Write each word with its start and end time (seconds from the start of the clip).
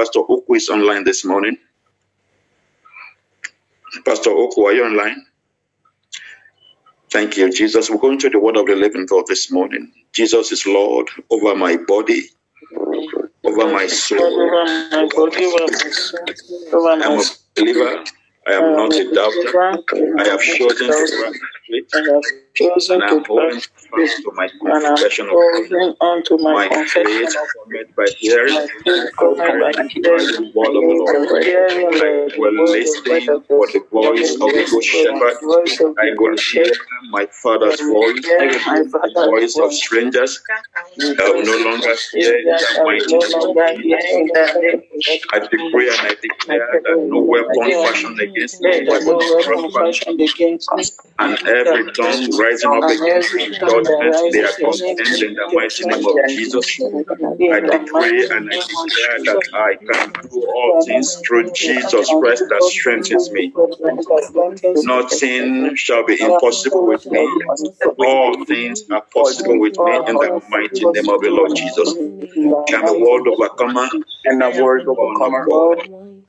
Pastor 0.00 0.20
Oku 0.20 0.54
is 0.54 0.70
online 0.70 1.04
this 1.04 1.26
morning. 1.26 1.58
Pastor 4.06 4.30
Oku, 4.30 4.62
are 4.62 4.72
you 4.72 4.86
online? 4.86 5.26
Thank 7.10 7.36
you, 7.36 7.52
Jesus. 7.52 7.90
We're 7.90 7.98
going 7.98 8.18
to 8.20 8.30
the 8.30 8.38
word 8.40 8.56
of 8.56 8.64
the 8.64 8.76
living 8.76 9.04
God 9.04 9.24
this 9.28 9.52
morning. 9.52 9.92
Jesus 10.14 10.52
is 10.52 10.64
Lord 10.64 11.06
over 11.28 11.54
my 11.54 11.76
body, 11.76 12.22
over 13.44 13.70
my 13.70 13.86
soul. 13.88 14.22
Over 14.22 14.64
my 14.64 15.06
body, 15.14 15.44
over 15.44 15.66
my 15.70 15.90
soul, 15.90 16.20
over 16.72 17.04
I'm 17.04 17.20
a 17.20 17.24
believer. 17.54 18.02
I 18.48 18.52
am 18.52 18.76
not 18.76 18.94
a 18.94 19.14
doubter. 19.14 19.52
I 20.18 20.28
have 20.28 20.40
chosen 20.40 20.88
to 20.88 21.40
I 21.72 21.98
have 21.98 22.22
chosen 22.54 23.00
and 23.02 23.24
to 23.24 23.24
holding 23.28 23.60
trust 23.60 24.22
my 24.34 24.48
and 24.50 24.72
I'm 24.72 24.96
confession 24.96 25.26
of 25.26 25.30
faith. 25.30 25.70
holding 25.70 25.94
on 26.00 26.22
to 26.24 26.38
my 26.38 26.66
confession 26.68 27.04
faith 27.06 27.36
of 27.36 27.46
commit 27.64 27.94
by 27.94 28.06
hearing, 28.18 28.54
my 28.54 28.66
faith 28.66 29.10
by 29.18 29.84
hearing, 29.94 30.26
the 30.26 30.50
word 30.54 30.74
of 30.74 30.82
the 30.82 30.94
Lord. 30.98 31.28
by 31.30 31.42
hearing 31.46 31.90
the 31.90 32.34
I 32.34 32.38
will 32.38 32.54
listen 32.70 33.44
for 33.46 33.66
the 33.70 33.84
voice 33.90 34.34
of 34.34 34.50
the 34.50 34.66
good 34.68 34.82
shepherd. 34.82 35.36
the 35.40 35.46
voice 35.46 35.80
of 35.80 35.94
I 35.98 36.10
will 36.18 36.36
hear 36.38 36.72
my 37.10 37.26
father's 37.30 37.80
voice, 37.80 38.22
the 38.26 39.26
voice 39.30 39.58
of 39.58 39.72
strangers. 39.72 40.42
I 40.98 41.30
will 41.30 41.44
no 41.46 41.70
longer 41.70 41.94
hear 42.12 42.42
the 42.42 42.82
mighty 42.84 43.14
no 43.14 43.18
name 43.18 43.34
of 43.34 43.44
longer 43.46 43.72
hear 43.78 43.98
Jesus. 43.98 44.10
in 44.10 44.26
the 44.26 44.60
name 44.60 44.74
of 44.74 45.00
Jesus. 45.00 45.26
I 45.32 45.38
decree 45.38 45.88
and 45.88 46.00
I 46.00 46.14
declare 46.20 46.68
that 46.82 47.06
no 47.08 47.20
weapon 47.22 47.54
fashioned 47.86 48.20
against 48.20 48.60
me 48.60 48.86
will 48.88 49.18
weapon 49.18 49.44
prosper, 49.44 49.84
fashioned 49.84 50.20
against 50.20 50.72
me 50.74 50.84
and 51.20 51.38
every 51.60 51.84
tongue 51.96 52.36
rising 52.36 52.72
up 52.74 52.88
against 52.88 53.34
every 53.34 53.38
me 53.38 53.44
in 53.46 53.58
tongue 53.60 53.84
that 53.84 53.98
judgment 54.00 54.32
they 54.32 54.42
are 54.44 54.52
condemned 54.64 55.22
in 55.22 55.34
the 55.34 55.48
mighty 55.54 55.84
name 55.84 56.06
of 56.06 56.16
Jesus. 56.28 56.66
I 57.52 57.60
In 57.60 57.66
the 57.66 57.70
decree 57.78 58.26
and 58.30 58.48
I 58.50 58.56
declare 58.56 59.18
that 59.26 59.42
I 59.54 59.76
can 59.92 60.12
do 60.30 60.40
all 60.42 60.72
things 60.86 61.16
through 61.26 61.50
Jesus 61.52 62.08
Christ 62.18 62.44
that 62.50 62.62
strengthens 62.62 63.30
me. 63.32 63.52
because 63.52 63.78
that 63.78 64.24
strengthens 64.30 64.86
me. 64.86 64.94
Nothing 64.94 65.76
shall 65.76 66.06
be 66.06 66.20
impossible 66.22 66.86
with 66.86 67.06
me. 67.06 67.18
be 67.18 67.42
impossible 67.42 67.94
with 67.98 68.08
All 68.08 68.44
things 68.46 68.82
are 68.90 69.02
possible 69.12 69.58
with 69.60 69.78
me 69.80 69.92
in 70.06 70.18
the 70.18 70.42
mighty 70.50 70.86
name 70.94 71.08
of 71.10 71.20
the 71.20 71.30
Lord 71.30 71.52
Jesus. 71.56 71.94
me. 71.96 72.06
In 72.06 72.18
the 72.20 72.26
I 72.68 72.72
am 72.76 72.88
a 72.88 72.94
world 72.94 73.26
name 73.26 73.36
overcomer 73.38 73.88
and 74.24 74.42
a 74.42 74.50
world 74.62 74.86
overcomer. 74.88 75.46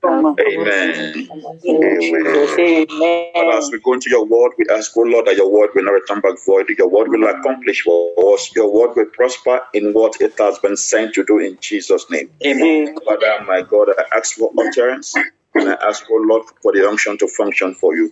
Lord, 0.03 0.37
come 0.37 0.45
Amen. 0.47 1.29
Amen. 1.67 2.87
But 3.33 3.55
as 3.55 3.69
we 3.71 3.79
go 3.79 3.93
into 3.93 4.09
your 4.09 4.25
word, 4.25 4.51
we 4.57 4.65
ask, 4.71 4.91
oh 4.97 5.01
Lord, 5.01 5.27
that 5.27 5.35
your 5.35 5.51
word 5.51 5.69
will 5.73 5.83
not 5.83 5.91
return 5.91 6.21
back 6.21 6.35
void. 6.45 6.67
Your 6.77 6.89
word 6.89 7.09
will 7.09 7.27
accomplish 7.29 7.81
for 7.81 8.33
us. 8.33 8.51
Your 8.55 8.71
word 8.71 8.95
will 8.95 9.05
prosper 9.05 9.61
in 9.73 9.93
what 9.93 10.19
it 10.19 10.33
has 10.37 10.59
been 10.59 10.75
sent 10.75 11.13
to 11.15 11.23
do 11.23 11.39
in 11.39 11.57
Jesus' 11.61 12.09
name. 12.09 12.29
Amen. 12.45 12.95
Father, 13.05 13.43
my 13.45 13.61
God, 13.61 13.89
I 13.97 14.17
ask 14.17 14.35
for 14.35 14.51
utterance 14.59 15.15
and 15.55 15.69
I 15.69 15.73
ask, 15.87 16.05
oh 16.09 16.25
Lord, 16.27 16.43
for 16.61 16.73
the 16.73 16.87
unction 16.87 17.17
to 17.19 17.27
function 17.27 17.73
for 17.73 17.95
you. 17.95 18.11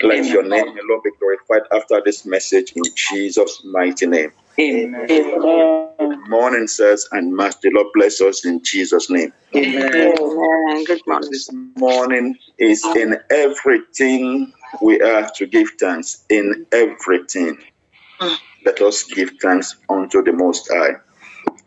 Let 0.00 0.26
your 0.26 0.42
name 0.42 0.68
alone 0.68 1.00
be 1.04 1.10
glorified 1.18 1.62
after 1.72 2.00
this 2.04 2.24
message 2.24 2.72
in 2.72 2.82
Jesus' 2.96 3.62
mighty 3.64 4.06
name. 4.06 4.32
Amen. 4.58 5.10
Amen. 5.10 6.24
Morning 6.28 6.66
says, 6.66 7.08
and 7.12 7.34
must 7.34 7.60
the 7.62 7.70
Lord 7.70 7.88
bless 7.94 8.20
us 8.20 8.44
in 8.44 8.62
Jesus' 8.62 9.10
name. 9.10 9.32
Amen. 9.54 10.14
Amen. 10.16 10.84
Good 10.86 11.00
morning. 11.06 11.30
This 11.30 11.50
morning 11.76 12.36
is 12.58 12.84
in 12.96 13.18
everything 13.30 14.52
we 14.80 15.00
are 15.00 15.30
to 15.36 15.46
give 15.46 15.68
thanks. 15.78 16.24
In 16.30 16.66
everything. 16.72 17.58
Let 18.64 18.80
us 18.80 19.04
give 19.04 19.30
thanks 19.40 19.76
unto 19.88 20.22
the 20.22 20.32
Most 20.32 20.68
High. 20.72 20.94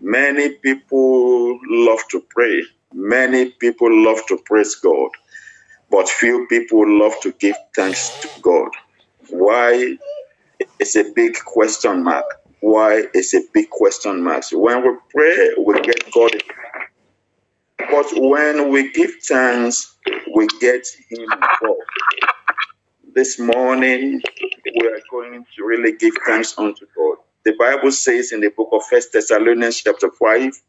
Many 0.02 0.50
people 0.56 1.60
love 1.70 2.00
to 2.12 2.24
pray. 2.30 2.64
Many 2.94 3.52
people 3.52 3.90
love 4.04 4.20
to 4.28 4.38
praise 4.46 4.76
God. 4.76 5.10
But 5.96 6.10
few 6.10 6.46
people 6.48 6.84
love 7.00 7.14
to 7.22 7.32
give 7.40 7.56
thanks 7.74 8.20
to 8.20 8.30
God. 8.42 8.68
Why? 9.30 9.96
It's 10.78 10.98
a 10.98 11.06
big 11.16 11.36
question 11.46 12.04
mark. 12.04 12.26
Why? 12.60 13.04
It's 13.14 13.34
a 13.34 13.40
big 13.54 13.70
question 13.70 14.22
mark. 14.22 14.44
When 14.52 14.84
we 14.84 14.90
pray, 15.10 15.52
we 15.58 15.80
get 15.80 16.12
God. 16.12 16.32
But 17.90 18.08
when 18.18 18.72
we 18.72 18.92
give 18.92 19.14
thanks, 19.24 19.96
we 20.36 20.48
get 20.60 20.86
Him 21.10 21.22
involved. 21.32 21.82
This 23.14 23.40
morning, 23.40 24.22
we 24.78 24.88
are 24.88 25.00
going 25.10 25.46
to 25.56 25.64
really 25.64 25.94
give 25.94 26.16
thanks 26.26 26.56
unto 26.58 26.86
God. 26.94 27.20
The 27.46 27.54
Bible 27.58 27.94
says 27.94 28.34
in 28.34 28.42
the 28.42 28.50
book 28.50 28.68
of 28.74 28.84
First 28.88 29.14
Thessalonians, 29.14 29.78
chapter 29.82 30.12
5, 30.12 30.62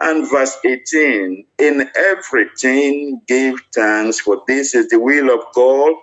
and 0.00 0.28
verse 0.30 0.56
18 0.64 1.44
In 1.58 1.90
everything 1.96 3.20
give 3.28 3.60
thanks, 3.74 4.20
for 4.20 4.42
this 4.48 4.74
is 4.74 4.88
the 4.88 5.00
will 5.00 5.32
of 5.34 5.40
God 5.54 5.94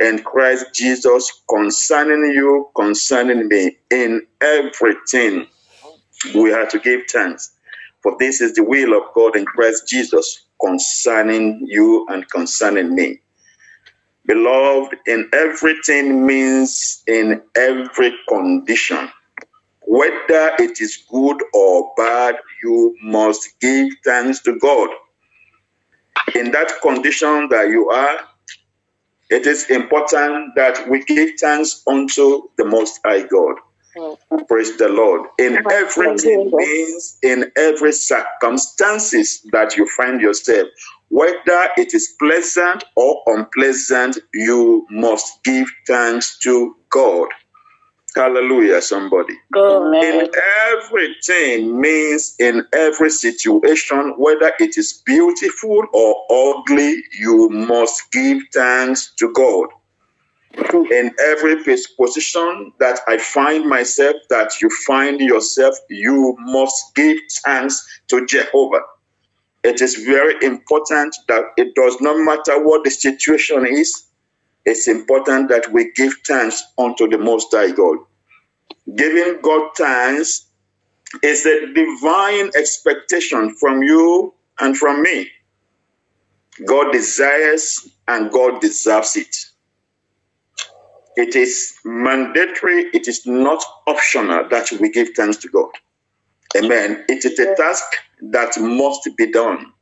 and 0.00 0.24
Christ 0.24 0.66
Jesus 0.74 1.42
concerning 1.48 2.32
you, 2.32 2.70
concerning 2.76 3.48
me. 3.48 3.76
In 3.90 4.26
everything, 4.40 5.46
we 6.34 6.50
have 6.50 6.70
to 6.70 6.78
give 6.78 7.02
thanks. 7.12 7.52
For 8.02 8.16
this 8.18 8.40
is 8.40 8.54
the 8.54 8.64
will 8.64 8.96
of 8.96 9.12
God 9.14 9.36
in 9.36 9.44
Christ 9.46 9.88
Jesus 9.88 10.44
concerning 10.60 11.60
you 11.66 12.06
and 12.10 12.28
concerning 12.30 12.94
me. 12.94 13.20
Beloved, 14.26 14.96
in 15.06 15.28
everything 15.32 16.26
means 16.26 17.02
in 17.06 17.42
every 17.56 18.14
condition. 18.28 19.08
Whether 19.86 20.52
it 20.58 20.80
is 20.80 21.04
good 21.08 21.42
or 21.54 21.92
bad, 21.96 22.36
you 22.62 22.96
must 23.02 23.58
give 23.60 23.88
thanks 24.04 24.42
to 24.42 24.58
God. 24.58 24.90
In 26.34 26.50
that 26.50 26.72
condition 26.82 27.48
that 27.50 27.68
you 27.68 27.88
are, 27.88 28.18
it 29.30 29.46
is 29.46 29.70
important 29.70 30.54
that 30.56 30.88
we 30.88 31.04
give 31.04 31.38
thanks 31.38 31.82
unto 31.86 32.48
the 32.58 32.64
Most 32.64 33.00
High 33.04 33.22
God. 33.22 33.56
Praise 34.48 34.76
the 34.76 34.88
Lord. 34.88 35.28
In 35.38 35.64
everything 35.70 36.50
means 36.54 37.18
in 37.22 37.50
every 37.56 37.92
circumstances 37.92 39.40
that 39.52 39.76
you 39.76 39.88
find 39.96 40.20
yourself, 40.20 40.68
whether 41.08 41.68
it 41.76 41.94
is 41.94 42.14
pleasant 42.18 42.84
or 42.96 43.22
unpleasant, 43.26 44.18
you 44.34 44.86
must 44.90 45.42
give 45.44 45.68
thanks 45.86 46.38
to 46.40 46.76
God. 46.90 47.28
Hallelujah, 48.16 48.80
somebody. 48.80 49.34
In 49.54 50.30
everything 50.72 51.78
means 51.78 52.34
in 52.38 52.66
every 52.72 53.10
situation, 53.10 54.14
whether 54.16 54.52
it 54.58 54.78
is 54.78 55.02
beautiful 55.04 55.84
or 55.92 56.24
ugly, 56.30 57.04
you 57.18 57.50
must 57.50 58.10
give 58.12 58.42
thanks 58.54 59.12
to 59.16 59.30
God. 59.34 59.68
In 60.90 61.14
every 61.20 61.62
position 61.62 62.72
that 62.80 63.00
I 63.06 63.18
find 63.18 63.68
myself, 63.68 64.16
that 64.30 64.62
you 64.62 64.70
find 64.86 65.20
yourself, 65.20 65.74
you 65.90 66.34
must 66.40 66.94
give 66.94 67.18
thanks 67.44 67.86
to 68.08 68.24
Jehovah. 68.24 68.80
It 69.62 69.82
is 69.82 69.96
very 69.96 70.36
important 70.42 71.14
that 71.28 71.44
it 71.58 71.74
does 71.74 72.00
not 72.00 72.16
matter 72.16 72.64
what 72.64 72.84
the 72.84 72.90
situation 72.90 73.66
is, 73.66 74.05
it's 74.66 74.88
important 74.88 75.50
that 75.50 75.72
we 75.72 75.92
give 75.92 76.14
thanks 76.26 76.64
unto 76.78 77.08
the 77.08 77.18
Most 77.18 77.48
High 77.52 77.72
God. 77.72 77.98
Giving 78.96 79.40
God 79.42 79.70
thanks 79.76 80.46
is 81.22 81.46
a 81.46 81.72
divine 81.74 82.50
expectation 82.56 83.54
from 83.56 83.82
you 83.82 84.34
and 84.60 84.76
from 84.76 85.02
me. 85.02 85.30
God 86.66 86.92
desires 86.92 87.88
and 88.08 88.30
God 88.32 88.60
deserves 88.60 89.16
it. 89.16 89.36
It 91.16 91.36
is 91.36 91.76
mandatory, 91.84 92.84
it 92.94 93.08
is 93.08 93.26
not 93.26 93.62
optional 93.86 94.48
that 94.50 94.70
we 94.80 94.90
give 94.90 95.10
thanks 95.16 95.38
to 95.38 95.48
God. 95.48 95.70
Amen. 96.56 97.04
It 97.08 97.24
is 97.24 97.38
a 97.38 97.54
task 97.56 97.84
that 98.22 98.58
must 98.60 99.08
be 99.16 99.30
done. 99.32 99.72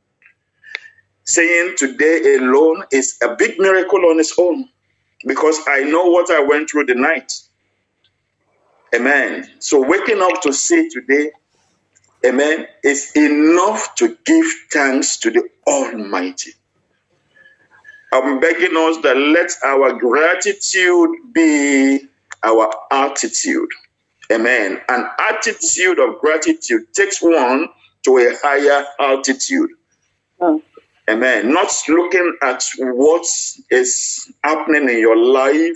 Saying 1.25 1.75
today 1.77 2.35
alone 2.37 2.83
is 2.91 3.17
a 3.23 3.35
big 3.35 3.59
miracle 3.59 3.99
on 4.07 4.19
its 4.19 4.35
own 4.39 4.69
because 5.25 5.59
I 5.67 5.81
know 5.83 6.05
what 6.05 6.29
I 6.31 6.41
went 6.41 6.69
through 6.69 6.85
the 6.85 6.95
night. 6.95 7.31
Amen. 8.93 9.49
So 9.59 9.85
waking 9.85 10.21
up 10.21 10.41
to 10.41 10.53
say 10.53 10.89
today, 10.89 11.31
Amen, 12.25 12.65
is 12.83 13.11
enough 13.15 13.93
to 13.95 14.17
give 14.25 14.45
thanks 14.71 15.17
to 15.17 15.29
the 15.29 15.47
Almighty. 15.67 16.53
I'm 18.11 18.39
begging 18.39 18.75
us 18.75 18.97
that 19.03 19.15
let 19.15 19.51
our 19.63 19.93
gratitude 19.93 21.09
be 21.33 21.99
our 22.43 22.73
attitude. 22.91 23.69
Amen. 24.31 24.81
An 24.89 25.07
attitude 25.19 25.99
of 25.99 26.19
gratitude 26.19 26.91
takes 26.93 27.21
one 27.21 27.67
to 28.05 28.17
a 28.17 28.35
higher 28.41 28.85
altitude. 28.99 29.69
Mm. 30.41 30.61
Amen. 31.09 31.53
Not 31.53 31.71
looking 31.87 32.35
at 32.41 32.63
what 32.79 33.25
is 33.69 34.31
happening 34.43 34.89
in 34.89 34.99
your 34.99 35.17
life. 35.17 35.75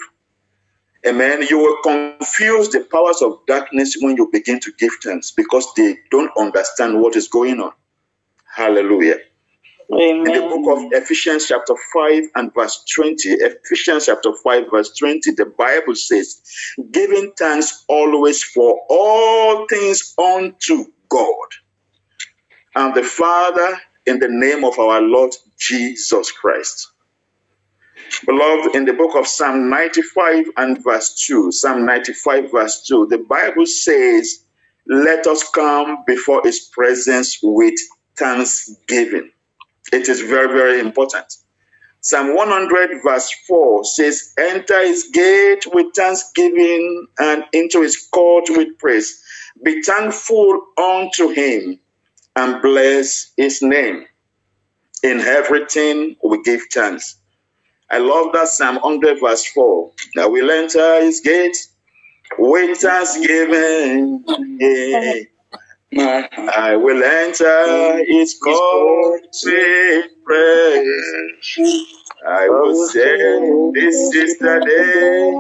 Amen. 1.06 1.44
You 1.50 1.60
will 1.60 1.78
confuse 1.84 2.70
the 2.70 2.82
powers 2.92 3.22
of 3.22 3.40
darkness 3.46 3.96
when 4.02 4.18
you 4.18 4.30
begin 4.32 4.60
to 4.62 4.72
give 4.78 4.92
thanks 5.04 5.32
because 5.32 5.72
they 5.76 5.98
don't 6.10 6.32
understand 6.38 7.00
what 7.00 7.16
is 7.16 7.28
going 7.28 7.62
on. 7.62 7.72
Hallelujah. 8.46 9.18
In 9.92 10.24
the 10.24 10.42
book 10.42 10.78
of 10.78 10.94
Ephesians, 10.94 11.48
chapter 11.48 11.74
5 11.94 12.24
and 12.36 12.54
verse 12.54 12.84
20, 12.94 13.30
Ephesians 13.30 14.06
chapter 14.06 14.34
5, 14.36 14.66
verse 14.70 14.96
20, 14.96 15.32
the 15.32 15.46
Bible 15.46 15.96
says, 15.96 16.42
Giving 16.92 17.32
thanks 17.40 17.86
always 17.88 18.44
for 18.44 18.80
all 18.90 19.68
things 19.68 20.14
unto 20.18 20.86
God 21.08 21.48
and 22.76 22.94
the 22.94 23.04
Father 23.04 23.80
in 24.10 24.20
the 24.20 24.30
name 24.30 24.66
of 24.66 24.80
our 24.80 25.02
Lord 25.02 25.34
Jesus 25.60 26.32
Christ. 26.34 26.90
Beloved, 28.26 28.76
in 28.76 28.86
the 28.86 28.94
book 28.94 29.16
of 29.16 29.28
Psalm 29.28 29.70
95 29.70 30.46
and 30.58 30.84
verse 30.84 31.16
2, 31.28 31.52
Psalm 31.52 31.86
95 31.86 32.52
verse 32.52 32.84
2, 32.88 33.08
the 33.08 33.20
Bible 33.20 33.66
says, 33.68 34.44
Let 34.88 35.28
us 35.28 35.50
come 35.52 36.04
before 36.08 36.42
his 36.44 36.60
presence 36.62 37.40
with 37.44 37.76
thanksgiving. 38.18 39.32
It 39.94 40.10
is 40.10 40.22
very, 40.22 40.48
very 40.48 40.80
important. 40.80 41.34
Psalm 42.02 42.36
100 42.36 43.04
verse 43.04 43.32
4 43.48 43.86
says, 43.86 44.34
Enter 44.40 44.86
his 44.88 45.10
gate 45.14 45.66
with 45.74 45.88
thanksgiving 45.96 47.08
and 47.20 47.46
into 47.54 47.82
his 47.82 47.98
court 48.12 48.46
with 48.50 48.78
praise. 48.80 49.24
Be 49.64 49.82
thankful 49.84 50.68
unto 50.78 51.30
him 51.30 51.80
and 52.40 52.62
bless 52.62 53.32
his 53.36 53.62
name. 53.62 54.06
In 55.04 55.20
everything 55.22 56.16
we 56.24 56.42
give 56.44 56.62
thanks. 56.72 57.18
I 57.90 57.98
love 58.00 58.34
that 58.34 58.48
Psalm 58.50 58.76
100 58.76 59.20
verse 59.20 59.46
4. 59.46 59.92
That 60.16 60.32
we'll 60.32 60.52
enter 60.52 61.02
his 61.02 61.20
gate 61.20 61.58
with 62.38 62.78
thanksgiving. 62.80 64.24
Yeah. 65.92 66.28
I 66.72 66.76
will 66.76 67.04
enter 67.04 68.04
his 68.06 68.38
court 68.38 69.22
with 69.44 70.06
praise. 70.24 71.99
I 72.28 72.50
will 72.50 72.88
say, 72.90 73.18
this 73.74 74.14
is 74.14 74.38
the 74.40 74.60
day 74.66 75.32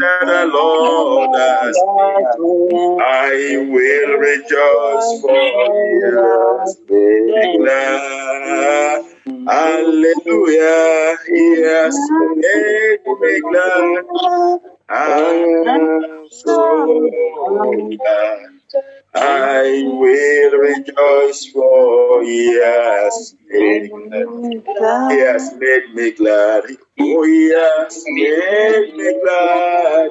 that 0.00 0.26
the 0.26 0.50
Lord 0.52 1.34
has 1.34 1.76
made. 1.96 3.00
I 3.02 3.66
will 3.70 4.18
rejoice 4.18 5.20
for 5.22 5.32
he 5.72 6.02
has 6.12 6.80
made 6.90 7.58
glad. 7.58 9.04
Hallelujah, 9.48 11.16
he 11.26 11.62
has 11.62 11.96
made 12.36 12.98
me 13.20 13.40
glad. 13.40 14.04
I 14.90 15.64
am 15.68 16.28
so 16.30 17.10
glad. 17.98 18.40
I 19.14 19.82
will 19.84 20.58
rejoice 20.58 21.46
for 21.52 22.22
he 22.22 22.54
has 22.60 23.34
made 23.48 23.92
me 23.92 24.58
glad. 24.58 25.12
He 25.12 25.18
has 25.20 25.54
made 25.54 25.94
me 25.94 26.10
glad. 26.12 26.64
Oh, 27.00 27.24
he 27.24 27.50
has 27.52 28.04
made 28.08 28.94
me 28.94 29.20
glad. 29.22 30.10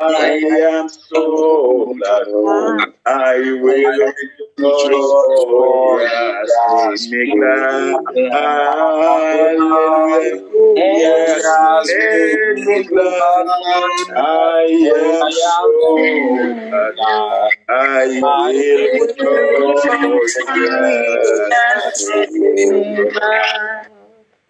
I 0.00 0.40
am 0.72 0.88
so 0.88 1.94
glad. 1.94 2.22
Oh, 2.28 2.78
I 3.06 3.38
will 3.38 3.60
rejoice 3.60 4.41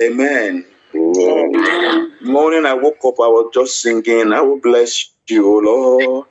Amen. 0.02 0.64
Morning, 2.22 2.66
I 2.66 2.74
woke 2.74 3.04
up, 3.04 3.20
I 3.20 3.28
was 3.28 3.50
just 3.54 3.80
singing, 3.80 4.32
I 4.32 4.40
will 4.40 4.60
bless 4.60 5.10
you, 5.28 5.64
Lord. 5.64 6.26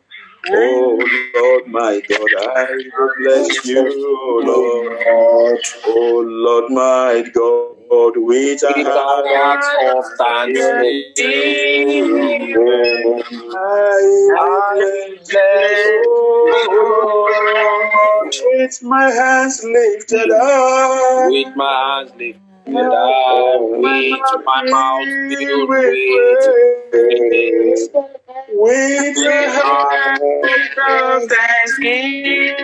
Oh 0.50 0.98
Lord, 1.36 1.68
my 1.68 2.02
God, 2.10 2.30
I 2.58 2.66
will 2.98 3.10
bless 3.20 3.66
you, 3.66 3.80
O 3.80 4.44
Lord. 4.46 5.60
Oh 5.86 6.26
Lord, 6.28 6.72
my 6.72 7.24
God, 7.34 8.14
with 8.18 8.64
a 8.64 8.74
With 8.76 8.88
a 8.88 8.92
heart 8.92 9.64
of 9.98 10.06
thanksgiving, 10.18 12.56
oh, 12.58 13.24
I 13.58 14.74
will 14.76 15.18
bless 15.30 15.86
you, 15.86 16.70
Lord. 16.72 18.34
With 18.54 18.84
my 18.84 19.10
hands 19.12 19.64
lifted 19.64 20.32
up. 20.32 21.32
with 21.32 21.56
my 21.56 21.96
hands 21.98 22.12
lifted 22.18 22.51
up, 22.78 23.62
with 23.62 24.46
my 24.46 24.64
mouth 24.70 25.08
filled 25.30 25.70
with. 25.70 25.90
With 28.54 29.18
a 29.18 29.62
heart 29.62 30.22
of 30.90 31.30
thanksgiving, 31.30 32.56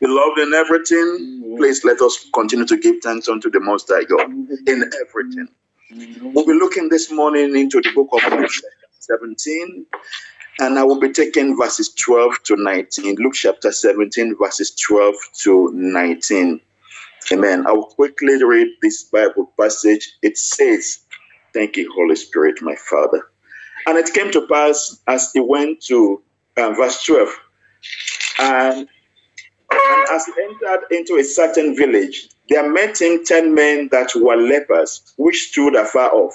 Beloved 0.00 0.38
in 0.38 0.54
everything, 0.54 1.56
please 1.58 1.84
let 1.84 2.00
us 2.00 2.26
continue 2.34 2.66
to 2.66 2.76
give 2.78 2.96
thanks 3.02 3.28
unto 3.28 3.50
the 3.50 3.60
Most 3.60 3.88
High 3.88 4.04
God 4.04 4.30
in 4.66 4.90
everything. 5.02 5.48
We'll 6.34 6.46
be 6.46 6.54
looking 6.54 6.88
this 6.88 7.10
morning 7.12 7.56
into 7.56 7.80
the 7.80 7.92
book 7.94 8.08
of 8.12 8.32
Luke 8.32 8.50
17, 9.00 9.86
and 10.60 10.78
I 10.78 10.84
will 10.84 11.00
be 11.00 11.12
taking 11.12 11.56
verses 11.56 11.92
12 11.94 12.42
to 12.44 12.56
19. 12.56 13.16
Luke 13.16 13.34
chapter 13.34 13.72
17, 13.72 14.36
verses 14.36 14.74
12 14.76 15.14
to 15.42 15.70
19. 15.72 16.60
Amen. 17.32 17.66
I 17.66 17.72
will 17.72 17.86
quickly 17.86 18.42
read 18.42 18.68
this 18.82 19.04
Bible 19.04 19.52
passage. 19.58 20.12
It 20.22 20.36
says, 20.38 21.00
Thank 21.52 21.76
you, 21.76 21.90
Holy 21.94 22.16
Spirit, 22.16 22.60
my 22.60 22.76
Father. 22.76 23.28
And 23.86 23.98
it 23.98 24.12
came 24.12 24.30
to 24.32 24.46
pass 24.46 25.00
as 25.06 25.32
he 25.32 25.40
went 25.40 25.82
to 25.84 26.22
uh, 26.56 26.70
verse 26.70 27.02
12, 27.04 27.28
and 28.38 28.88
and 29.70 30.08
as 30.10 30.26
he 30.26 30.32
entered 30.42 30.84
into 30.90 31.16
a 31.16 31.24
certain 31.24 31.76
village, 31.76 32.28
there 32.48 32.70
met 32.70 33.00
him 33.00 33.24
ten 33.24 33.54
men 33.54 33.88
that 33.90 34.10
were 34.14 34.36
lepers, 34.36 35.14
which 35.16 35.48
stood 35.50 35.74
afar 35.74 36.14
off. 36.14 36.34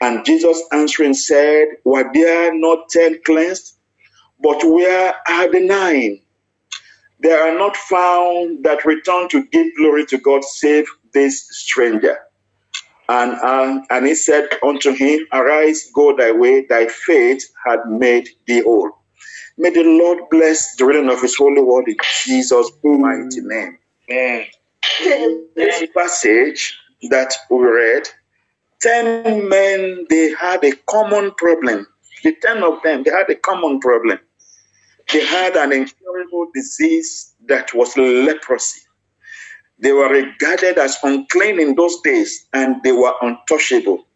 And 0.00 0.24
Jesus 0.24 0.62
answering 0.72 1.14
said, 1.14 1.68
Were 1.84 2.10
there 2.12 2.54
not 2.54 2.88
ten 2.90 3.20
cleansed? 3.24 3.76
But 4.40 4.64
where 4.64 5.14
are 5.28 5.50
the 5.50 5.60
nine? 5.60 6.20
There 7.20 7.40
are 7.42 7.58
not 7.58 7.76
found 7.76 8.64
that 8.64 8.84
return 8.84 9.28
to 9.30 9.46
give 9.46 9.68
glory 9.76 10.06
to 10.06 10.18
God 10.18 10.44
save 10.44 10.86
this 11.12 11.48
stranger. 11.50 12.18
And, 13.08 13.32
uh, 13.32 13.82
and 13.90 14.06
he 14.06 14.14
said 14.14 14.48
unto 14.62 14.92
him, 14.92 15.26
Arise, 15.32 15.90
go 15.94 16.16
thy 16.16 16.32
way, 16.32 16.66
thy 16.66 16.88
faith 16.88 17.44
had 17.66 17.80
made 17.88 18.28
thee 18.46 18.62
whole. 18.62 18.92
May 19.58 19.70
the 19.70 19.84
Lord 19.84 20.20
bless 20.30 20.76
the 20.76 20.86
reading 20.86 21.10
of 21.10 21.22
his 21.22 21.36
holy 21.36 21.62
word 21.62 21.88
in 21.88 21.96
Jesus' 22.24 22.70
mighty 22.82 23.40
name. 23.42 23.78
This 25.56 25.84
passage 25.96 26.78
that 27.10 27.34
we 27.50 27.58
read, 27.58 28.08
ten 28.84 29.48
men, 29.48 30.06
they 30.10 30.32
had 30.32 30.62
a 30.62 30.72
common 30.86 31.32
problem. 31.32 31.86
The 32.22 32.36
ten 32.42 32.62
of 32.62 32.82
them, 32.82 33.02
they 33.02 33.10
had 33.10 33.30
a 33.30 33.34
common 33.36 33.80
problem. 33.80 34.18
They 35.12 35.24
had 35.24 35.56
an 35.56 35.72
incurable 35.72 36.48
disease 36.54 37.34
that 37.46 37.72
was 37.74 37.96
leprosy. 37.96 38.80
They 39.78 39.92
were 39.92 40.08
regarded 40.10 40.78
as 40.78 40.98
unclean 41.02 41.60
in 41.60 41.74
those 41.74 42.00
days 42.02 42.46
and 42.52 42.82
they 42.82 42.92
were 42.92 43.14
untouchable. 43.22 44.06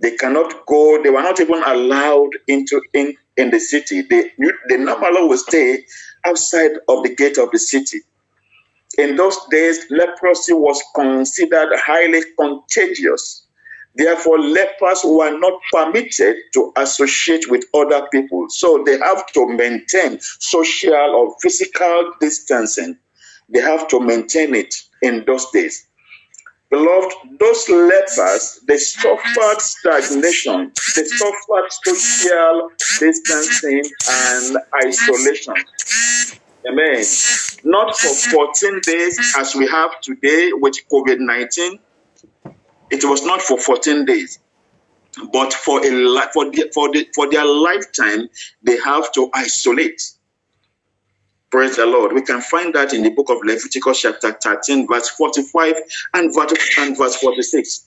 They 0.00 0.16
cannot 0.16 0.66
go, 0.66 1.02
they 1.02 1.10
were 1.10 1.22
not 1.22 1.40
even 1.40 1.62
allowed 1.64 2.30
into 2.46 2.82
in, 2.94 3.14
in 3.36 3.50
the 3.50 3.60
city. 3.60 4.02
They, 4.02 4.32
they 4.68 4.76
normally 4.78 5.26
would 5.28 5.38
stay 5.38 5.84
outside 6.24 6.72
of 6.88 7.02
the 7.02 7.14
gate 7.14 7.38
of 7.38 7.50
the 7.52 7.58
city. 7.58 8.00
In 8.96 9.16
those 9.16 9.36
days, 9.50 9.86
leprosy 9.90 10.52
was 10.52 10.82
considered 10.94 11.70
highly 11.76 12.22
contagious. 12.38 13.47
Therefore, 13.98 14.38
lepers 14.38 15.00
were 15.04 15.36
not 15.36 15.60
permitted 15.72 16.36
to 16.54 16.72
associate 16.76 17.50
with 17.50 17.64
other 17.74 18.06
people. 18.12 18.46
So 18.48 18.84
they 18.86 18.96
have 18.96 19.26
to 19.32 19.48
maintain 19.48 20.20
social 20.20 20.92
or 20.94 21.34
physical 21.42 22.12
distancing. 22.20 22.96
They 23.48 23.60
have 23.60 23.88
to 23.88 23.98
maintain 23.98 24.54
it 24.54 24.72
in 25.02 25.24
those 25.26 25.50
days. 25.50 25.84
Beloved, 26.70 27.12
those 27.40 27.68
lepers, 27.68 28.60
they 28.68 28.76
suffered 28.76 29.60
stagnation, 29.60 30.70
they 30.94 31.04
suffered 31.04 31.72
social 31.82 32.70
distancing 33.00 33.82
and 34.08 34.58
isolation. 34.84 35.54
Amen. 36.68 37.04
Not 37.64 37.96
for 37.96 38.14
14 38.30 38.80
days 38.82 39.18
as 39.38 39.54
we 39.54 39.66
have 39.66 40.00
today 40.02 40.50
with 40.52 40.74
COVID 40.92 41.18
19. 41.18 41.78
It 42.90 43.04
was 43.04 43.24
not 43.24 43.42
for 43.42 43.58
14 43.58 44.04
days. 44.06 44.38
But 45.32 45.52
for 45.52 45.84
a 45.84 45.90
li- 45.90 46.22
for, 46.32 46.50
the, 46.50 46.70
for, 46.74 46.92
the, 46.92 47.08
for 47.14 47.30
their 47.30 47.44
lifetime, 47.44 48.28
they 48.62 48.78
have 48.78 49.12
to 49.14 49.30
isolate. 49.34 50.02
Praise 51.50 51.76
the 51.76 51.86
Lord. 51.86 52.12
We 52.12 52.22
can 52.22 52.42
find 52.42 52.74
that 52.74 52.92
in 52.94 53.02
the 53.02 53.10
book 53.10 53.30
of 53.30 53.38
Leviticus, 53.44 54.02
chapter 54.02 54.32
13, 54.32 54.86
verse 54.88 55.08
45 55.10 55.74
and 56.14 56.34
verse, 56.34 56.52
and 56.78 56.96
verse 56.96 57.16
46. 57.16 57.86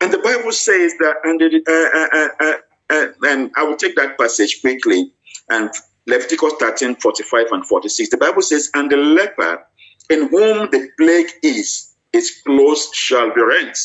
And 0.00 0.12
the 0.12 0.18
Bible 0.18 0.52
says 0.52 0.94
that, 1.00 1.16
and, 1.24 1.42
uh, 1.42 1.98
uh, 1.98 2.28
uh, 2.40 2.56
uh, 2.90 3.30
and 3.30 3.50
I 3.56 3.64
will 3.64 3.76
take 3.76 3.96
that 3.96 4.18
passage 4.18 4.60
quickly. 4.60 5.12
And 5.50 5.70
Leviticus 6.06 6.54
13, 6.60 6.96
45 6.96 7.46
and 7.52 7.66
46. 7.66 8.10
The 8.10 8.18
Bible 8.18 8.42
says, 8.42 8.70
And 8.74 8.90
the 8.90 8.98
leper 8.98 9.64
in 10.10 10.28
whom 10.28 10.70
the 10.70 10.88
plague 10.98 11.30
is, 11.42 11.94
his 12.16 12.40
clothes 12.46 12.88
shall 12.94 13.34
be 13.34 13.42
rent, 13.42 13.78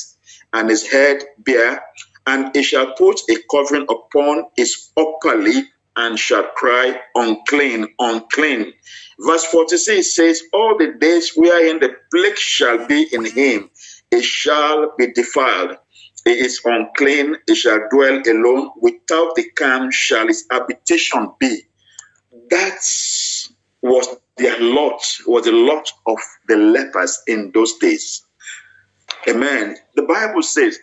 and 0.53 0.69
his 0.69 0.87
head 0.87 1.23
bare, 1.39 1.83
and 2.25 2.55
he 2.55 2.63
shall 2.63 2.93
put 2.95 3.19
a 3.29 3.35
covering 3.51 3.85
upon 3.89 4.45
his 4.55 4.91
upper 4.97 5.35
lip, 5.35 5.65
and 5.97 6.17
shall 6.17 6.47
cry, 6.55 6.97
Unclean, 7.15 7.87
unclean. 7.99 8.71
Verse 9.19 9.43
46 9.45 10.15
says, 10.15 10.41
All 10.53 10.77
the 10.77 10.93
days 10.99 11.33
wherein 11.35 11.81
the 11.81 11.93
plague 12.13 12.37
shall 12.37 12.87
be 12.87 13.07
in 13.11 13.25
him, 13.25 13.69
he 14.09 14.21
shall 14.23 14.93
be 14.97 15.11
defiled. 15.11 15.75
He 16.23 16.31
is 16.31 16.61
unclean, 16.63 17.35
he 17.47 17.55
shall 17.55 17.81
dwell 17.91 18.21
alone, 18.25 18.71
without 18.81 19.35
the 19.35 19.45
camp 19.57 19.91
shall 19.91 20.27
his 20.27 20.45
habitation 20.49 21.31
be 21.39 21.63
that 22.49 22.77
was 23.81 24.07
their 24.37 24.59
lot, 24.59 25.01
was 25.27 25.45
the 25.45 25.51
lot 25.51 25.91
of 26.07 26.17
the 26.47 26.55
lepers 26.57 27.21
in 27.27 27.51
those 27.53 27.77
days. 27.77 28.23
Amen. 29.27 29.77
The 29.95 30.03
Bible 30.03 30.41
says, 30.43 30.79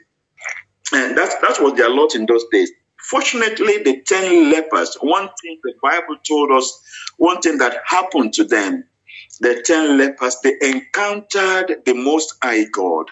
and 0.92 1.16
that, 1.16 1.40
that 1.42 1.60
was 1.60 1.74
their 1.74 1.90
lot 1.90 2.14
in 2.14 2.26
those 2.26 2.44
days. 2.52 2.70
Fortunately, 2.98 3.82
the 3.82 4.02
10 4.06 4.50
lepers, 4.52 4.96
one 5.00 5.28
thing 5.42 5.58
the 5.62 5.74
Bible 5.82 6.16
told 6.26 6.50
us, 6.52 6.80
one 7.16 7.40
thing 7.40 7.58
that 7.58 7.78
happened 7.86 8.32
to 8.34 8.44
them, 8.44 8.84
the 9.40 9.62
10 9.64 9.98
lepers, 9.98 10.36
they 10.42 10.54
encountered 10.62 11.82
the 11.84 11.94
Most 11.94 12.34
High 12.42 12.64
God. 12.64 13.06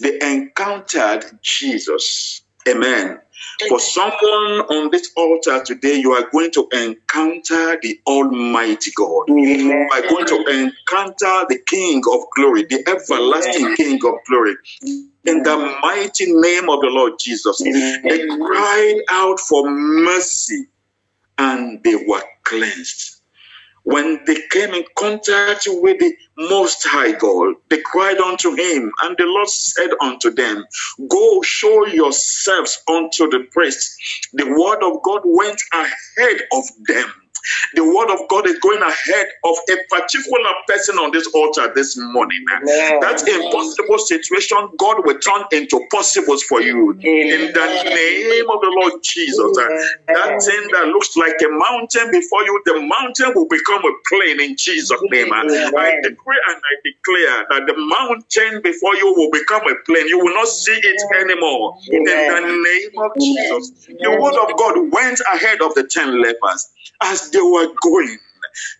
They 0.00 0.18
encountered 0.20 1.38
Jesus. 1.42 2.42
Amen. 2.68 3.20
For 3.68 3.80
someone 3.80 4.60
on 4.70 4.90
this 4.90 5.10
altar 5.16 5.62
today, 5.64 5.94
you 5.94 6.12
are 6.12 6.28
going 6.30 6.50
to 6.52 6.68
encounter 6.72 7.78
the 7.82 8.00
Almighty 8.06 8.90
God. 8.94 9.30
Amen. 9.30 9.60
You 9.60 9.88
are 9.92 10.02
going 10.08 10.26
to 10.26 10.44
encounter 10.48 11.46
the 11.48 11.58
King 11.66 12.02
of 12.12 12.20
glory, 12.34 12.64
the 12.64 12.84
everlasting 12.86 13.74
King 13.76 14.00
of 14.06 14.14
glory. 14.28 14.56
In 14.82 15.42
the 15.42 15.78
mighty 15.82 16.32
name 16.32 16.68
of 16.68 16.80
the 16.80 16.88
Lord 16.90 17.14
Jesus, 17.18 17.60
Amen. 17.60 18.02
they 18.04 18.26
cried 18.26 19.00
out 19.10 19.40
for 19.40 19.68
mercy 19.68 20.66
and 21.38 21.82
they 21.82 21.96
were 22.06 22.22
cleansed. 22.44 23.15
When 23.86 24.20
they 24.26 24.38
came 24.50 24.74
in 24.74 24.84
contact 24.96 25.68
with 25.68 26.00
the 26.00 26.16
Most 26.38 26.86
High 26.86 27.12
God, 27.12 27.56
they 27.70 27.80
cried 27.82 28.18
unto 28.18 28.52
him, 28.56 28.92
and 29.04 29.16
the 29.18 29.26
Lord 29.26 29.48
said 29.48 29.90
unto 30.02 30.30
them, 30.32 30.66
Go 31.08 31.42
show 31.42 31.86
yourselves 31.86 32.82
unto 32.88 33.30
the 33.30 33.46
priest. 33.52 33.96
The 34.34 34.46
word 34.46 34.82
of 34.82 35.02
God 35.04 35.22
went 35.24 35.62
ahead 35.72 36.42
of 36.52 36.64
them. 36.88 37.12
The 37.74 37.84
word 37.84 38.10
of 38.12 38.28
God 38.28 38.46
is 38.46 38.58
going 38.60 38.82
ahead 38.82 39.26
of 39.44 39.56
a 39.70 39.76
particular 39.90 40.50
person 40.68 40.96
on 40.98 41.12
this 41.12 41.26
altar 41.34 41.72
this 41.74 41.96
morning. 41.96 42.44
Amen. 42.52 43.00
That 43.00 43.22
impossible 43.28 43.98
situation, 43.98 44.58
God 44.78 45.04
will 45.04 45.18
turn 45.18 45.44
into 45.52 45.80
possibles 45.90 46.42
for 46.44 46.60
you. 46.60 46.92
In 47.00 47.52
the 47.52 47.66
name 47.84 48.48
of 48.50 48.60
the 48.60 48.72
Lord 48.80 49.02
Jesus. 49.02 49.36
That 50.08 50.42
thing 50.42 50.68
that 50.72 50.86
looks 50.88 51.16
like 51.16 51.36
a 51.44 51.50
mountain 51.50 52.10
before 52.10 52.42
you, 52.44 52.62
the 52.66 52.80
mountain 52.80 53.32
will 53.34 53.48
become 53.48 53.84
a 53.84 53.92
plain 54.08 54.40
in 54.40 54.56
Jesus' 54.56 55.00
name. 55.10 55.32
I 55.32 56.00
decree 56.02 56.40
and 56.48 56.56
I 56.56 56.74
declare 56.84 57.46
that 57.50 57.62
the 57.66 57.76
mountain 57.76 58.62
before 58.62 58.94
you 58.96 59.14
will 59.14 59.30
become 59.30 59.62
a 59.68 59.74
plain. 59.86 60.08
You 60.08 60.18
will 60.18 60.34
not 60.34 60.48
see 60.48 60.72
it 60.82 61.00
anymore. 61.20 61.76
In 61.88 62.04
the 62.04 62.40
name 62.40 62.98
of 63.02 63.12
Jesus. 63.20 63.86
The 63.86 64.10
word 64.10 64.36
of 64.36 64.56
God 64.56 64.92
went 64.92 65.20
ahead 65.32 65.60
of 65.62 65.74
the 65.74 65.84
ten 65.84 66.22
lepers 66.22 66.68
as 67.02 67.30
they 67.36 67.42
were 67.42 67.68
going. 67.82 68.18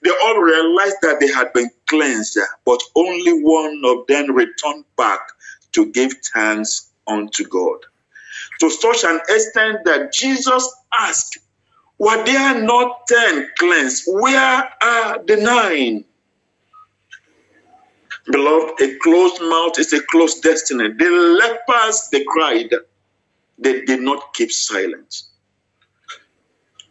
They 0.03 0.11
all 0.25 0.39
realized 0.41 0.97
that 1.03 1.21
they 1.21 1.29
had 1.29 1.53
been 1.53 1.71
cleansed, 1.89 2.39
but 2.65 2.81
only 2.97 3.33
one 3.43 3.83
of 3.87 4.07
them 4.09 4.33
returned 4.35 4.87
back 4.97 5.21
to 5.73 5.87
give 5.93 6.13
thanks 6.35 6.91
unto 7.07 7.45
God. 7.47 7.79
To 8.61 8.71
such 8.71 9.05
an 9.05 9.21
extent 9.29 9.81
that 9.85 10.13
Jesus 10.13 10.69
asked, 10.99 11.39
Were 11.99 12.25
there 12.25 12.63
not 12.63 13.07
ten 13.09 13.49
cleansed? 13.59 14.05
Where 14.09 14.71
are 14.83 15.25
the 15.27 15.37
nine? 15.37 16.05
Beloved, 18.31 18.81
a 18.83 18.99
closed 18.99 19.41
mouth 19.43 19.79
is 19.79 19.93
a 19.93 20.03
closed 20.03 20.43
destiny. 20.43 20.91
The 20.93 21.11
lepers, 21.11 22.09
they 22.13 22.25
cried. 22.27 22.71
They 23.59 23.83
did 23.83 24.01
not 24.01 24.35
keep 24.35 24.53
silent. 24.53 25.23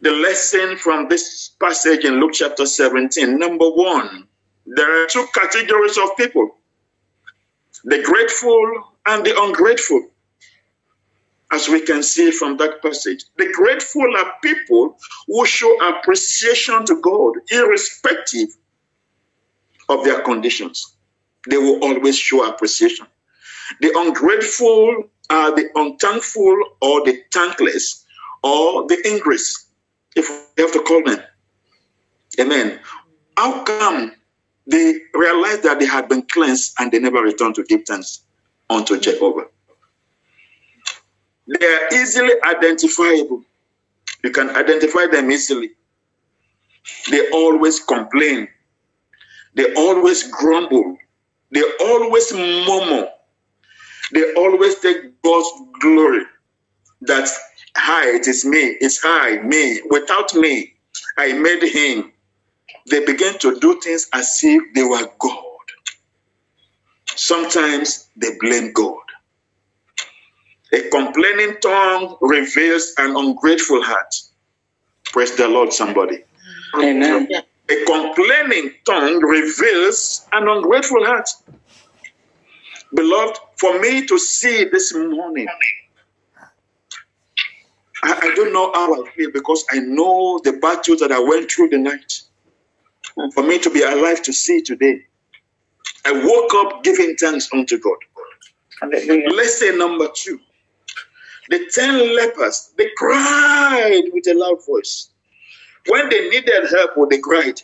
The 0.02 0.12
lesson 0.12 0.76
from 0.76 1.08
this 1.08 1.50
passage 1.60 2.04
in 2.04 2.20
Luke 2.20 2.34
chapter 2.34 2.66
17 2.66 3.38
number 3.38 3.68
one, 3.70 4.28
there 4.66 5.04
are 5.04 5.08
two 5.08 5.26
categories 5.34 5.98
of 5.98 6.16
people 6.16 6.50
the 7.84 8.02
grateful 8.02 8.92
and 9.06 9.24
the 9.24 9.34
ungrateful. 9.40 10.08
As 11.52 11.68
we 11.68 11.80
can 11.82 12.02
see 12.02 12.30
from 12.32 12.56
that 12.58 12.82
passage, 12.82 13.24
the 13.38 13.52
grateful 13.54 14.16
are 14.16 14.34
people 14.42 14.98
who 15.28 15.46
show 15.46 15.72
appreciation 15.88 16.84
to 16.86 17.00
God, 17.00 17.34
irrespective 17.50 18.48
of 19.88 20.04
their 20.04 20.22
conditions. 20.22 20.96
They 21.48 21.58
will 21.58 21.82
always 21.84 22.18
show 22.18 22.48
appreciation. 22.48 23.06
The 23.80 23.92
ungrateful 23.96 25.04
are 25.30 25.54
the 25.54 25.70
unthankful 25.76 26.56
or 26.82 27.04
the 27.04 27.22
thankless 27.32 28.04
or 28.42 28.86
the 28.88 28.98
ingrates, 29.08 29.65
if 30.16 30.28
we 30.56 30.62
have 30.62 30.72
to 30.72 30.80
call 30.80 31.04
them. 31.04 31.22
Amen. 32.40 32.80
How 33.36 33.62
come 33.62 34.12
they 34.66 35.00
realized 35.14 35.62
that 35.62 35.78
they 35.78 35.86
had 35.86 36.08
been 36.08 36.22
cleansed 36.22 36.74
and 36.78 36.90
they 36.90 36.98
never 36.98 37.20
returned 37.20 37.54
to 37.56 37.64
give 37.64 37.84
unto 38.68 38.98
Jehovah? 38.98 39.46
They 41.46 41.66
are 41.66 41.88
easily 41.92 42.34
identifiable. 42.44 43.44
You 44.24 44.30
can 44.30 44.50
identify 44.50 45.06
them 45.06 45.30
easily. 45.30 45.70
They 47.10 47.30
always 47.30 47.78
complain. 47.78 48.48
They 49.54 49.72
always 49.74 50.28
grumble. 50.30 50.98
They 51.50 51.62
always 51.80 52.32
murmur. 52.32 53.08
They 54.12 54.34
always 54.34 54.78
take 54.80 55.20
God's 55.22 55.48
glory. 55.80 56.24
That 57.02 57.28
high, 57.76 58.16
it 58.16 58.28
is 58.28 58.44
me, 58.44 58.76
it's 58.80 59.00
high, 59.02 59.38
me. 59.42 59.82
Without 59.90 60.34
me, 60.34 60.74
I 61.18 61.32
made 61.34 61.62
him. 61.64 62.12
They 62.90 63.04
begin 63.04 63.38
to 63.40 63.58
do 63.60 63.80
things 63.82 64.08
as 64.12 64.40
if 64.42 64.74
they 64.74 64.84
were 64.84 65.08
God. 65.18 65.44
Sometimes 67.06 68.08
they 68.16 68.30
blame 68.40 68.72
God. 68.72 68.98
A 70.72 70.88
complaining 70.90 71.56
tongue 71.62 72.16
reveals 72.20 72.94
an 72.98 73.16
ungrateful 73.16 73.82
heart. 73.82 74.14
Praise 75.06 75.36
the 75.36 75.48
Lord, 75.48 75.72
somebody. 75.72 76.24
Amen. 76.76 77.28
A 77.70 77.84
complaining 77.86 78.72
tongue 78.86 79.20
reveals 79.24 80.26
an 80.32 80.48
ungrateful 80.48 81.04
heart. 81.06 81.28
Beloved, 82.94 83.38
for 83.58 83.80
me 83.80 84.06
to 84.06 84.18
see 84.18 84.64
this 84.64 84.94
morning, 84.94 85.46
I, 88.06 88.30
I 88.30 88.34
don't 88.36 88.52
know 88.52 88.72
how 88.72 89.04
I 89.04 89.10
feel 89.10 89.30
because 89.32 89.64
I 89.70 89.80
know 89.80 90.40
the 90.44 90.54
battles 90.54 91.00
that 91.00 91.12
I 91.12 91.20
went 91.20 91.50
through 91.50 91.70
the 91.70 91.78
night. 91.78 92.22
For 93.34 93.42
me 93.42 93.58
to 93.60 93.70
be 93.70 93.82
alive 93.82 94.22
to 94.22 94.32
see 94.32 94.62
today, 94.62 95.02
I 96.06 96.12
woke 96.12 96.52
up 96.54 96.84
giving 96.84 97.16
thanks 97.16 97.48
unto 97.52 97.78
God. 97.78 97.98
Hallelujah. 98.80 99.30
Let's 99.30 99.58
say 99.58 99.76
number 99.76 100.08
two. 100.14 100.40
The 101.50 101.68
ten 101.72 102.16
lepers, 102.16 102.72
they 102.78 102.88
cried 102.96 104.02
with 104.12 104.26
a 104.28 104.34
loud 104.34 104.64
voice. 104.66 105.10
When 105.88 106.08
they 106.10 106.28
needed 106.30 106.68
help, 106.70 107.10
they 107.10 107.18
cried. 107.18 107.60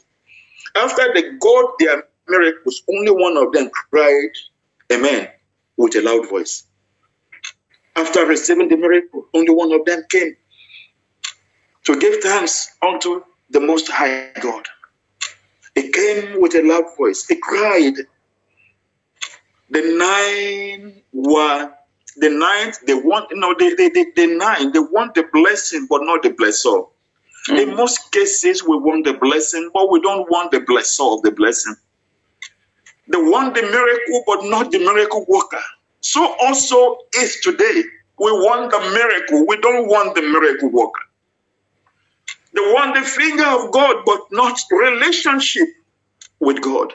After 0.76 1.12
they 1.14 1.32
got 1.38 1.78
their 1.80 2.04
miracles, 2.28 2.82
only 2.88 3.10
one 3.12 3.36
of 3.36 3.52
them 3.52 3.70
cried, 3.70 4.30
Amen, 4.92 5.28
with 5.76 5.96
a 5.96 6.02
loud 6.02 6.28
voice. 6.28 6.64
After 7.96 8.24
receiving 8.24 8.68
the 8.68 8.76
miracle, 8.76 9.26
only 9.34 9.52
one 9.52 9.72
of 9.72 9.84
them 9.84 10.02
came 10.10 10.36
to 11.84 11.98
give 11.98 12.22
thanks 12.22 12.74
unto 12.82 13.22
the 13.50 13.60
Most 13.60 13.90
High 13.90 14.30
God. 14.40 14.66
He 15.74 15.90
came 15.90 16.40
with 16.40 16.54
a 16.54 16.62
loud 16.62 16.96
voice. 16.96 17.26
He 17.26 17.36
cried. 17.36 17.94
The 19.70 19.82
nine 19.96 21.02
were 21.12 21.72
the 22.16 22.28
ninth. 22.28 22.78
They 22.86 22.94
want 22.94 23.30
you 23.30 23.38
know 23.38 23.54
the, 23.58 23.74
the, 23.76 24.06
the, 24.16 24.26
nine. 24.26 24.72
They 24.72 24.78
want 24.78 25.14
the 25.14 25.24
blessing, 25.32 25.86
but 25.88 26.02
not 26.02 26.22
the 26.22 26.30
blesser. 26.30 26.88
Hmm. 27.46 27.56
In 27.56 27.76
most 27.76 28.12
cases, 28.12 28.62
we 28.62 28.76
want 28.76 29.06
the 29.06 29.14
blessing, 29.14 29.70
but 29.72 29.90
we 29.90 30.00
don't 30.00 30.30
want 30.30 30.50
the 30.50 30.60
blesser 30.60 31.16
of 31.16 31.22
the 31.22 31.30
blessing. 31.30 31.74
They 33.08 33.18
want 33.18 33.54
the 33.54 33.62
miracle, 33.62 34.22
but 34.26 34.44
not 34.44 34.70
the 34.70 34.78
miracle 34.78 35.24
worker. 35.28 35.64
So 36.02 36.36
also 36.40 36.98
is 37.16 37.40
today. 37.42 37.84
We 38.18 38.32
want 38.32 38.70
the 38.72 38.80
miracle. 38.80 39.46
We 39.46 39.56
don't 39.58 39.88
want 39.88 40.14
the 40.16 40.22
miracle 40.22 40.70
worker. 40.70 41.02
They 42.54 42.60
want 42.60 42.94
the 42.96 43.02
finger 43.02 43.46
of 43.46 43.72
God, 43.72 44.04
but 44.06 44.20
not 44.32 44.60
relationship 44.70 45.68
with 46.40 46.60
God. 46.62 46.92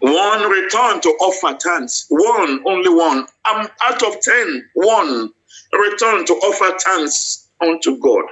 One 0.00 0.50
return 0.50 1.00
to 1.02 1.08
offer 1.10 1.58
thanks. 1.62 2.06
One, 2.08 2.62
only 2.66 2.90
one. 2.90 3.26
I'm 3.44 3.68
out 3.82 4.02
of 4.02 4.20
ten, 4.20 4.70
one 4.74 4.96
One 4.96 5.30
return 5.72 6.26
to 6.26 6.34
offer 6.34 6.78
thanks 6.78 7.48
unto 7.60 7.98
God. 7.98 8.24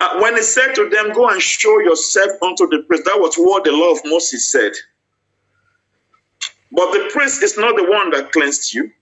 Uh, 0.00 0.20
when 0.20 0.36
he 0.36 0.42
said 0.42 0.74
to 0.74 0.88
them, 0.88 1.12
Go 1.12 1.28
and 1.28 1.42
show 1.42 1.78
yourself 1.80 2.32
unto 2.42 2.68
the 2.68 2.84
priest, 2.88 3.04
that 3.06 3.20
was 3.20 3.36
what 3.36 3.64
the 3.64 3.72
law 3.72 3.92
of 3.92 4.00
Moses 4.04 4.46
said. 4.46 4.72
But 6.72 6.92
the 6.92 7.10
priest 7.12 7.42
is 7.42 7.58
not 7.58 7.76
the 7.76 7.84
one 7.90 8.10
that 8.10 8.32
cleansed 8.32 8.74
you. 8.74 8.92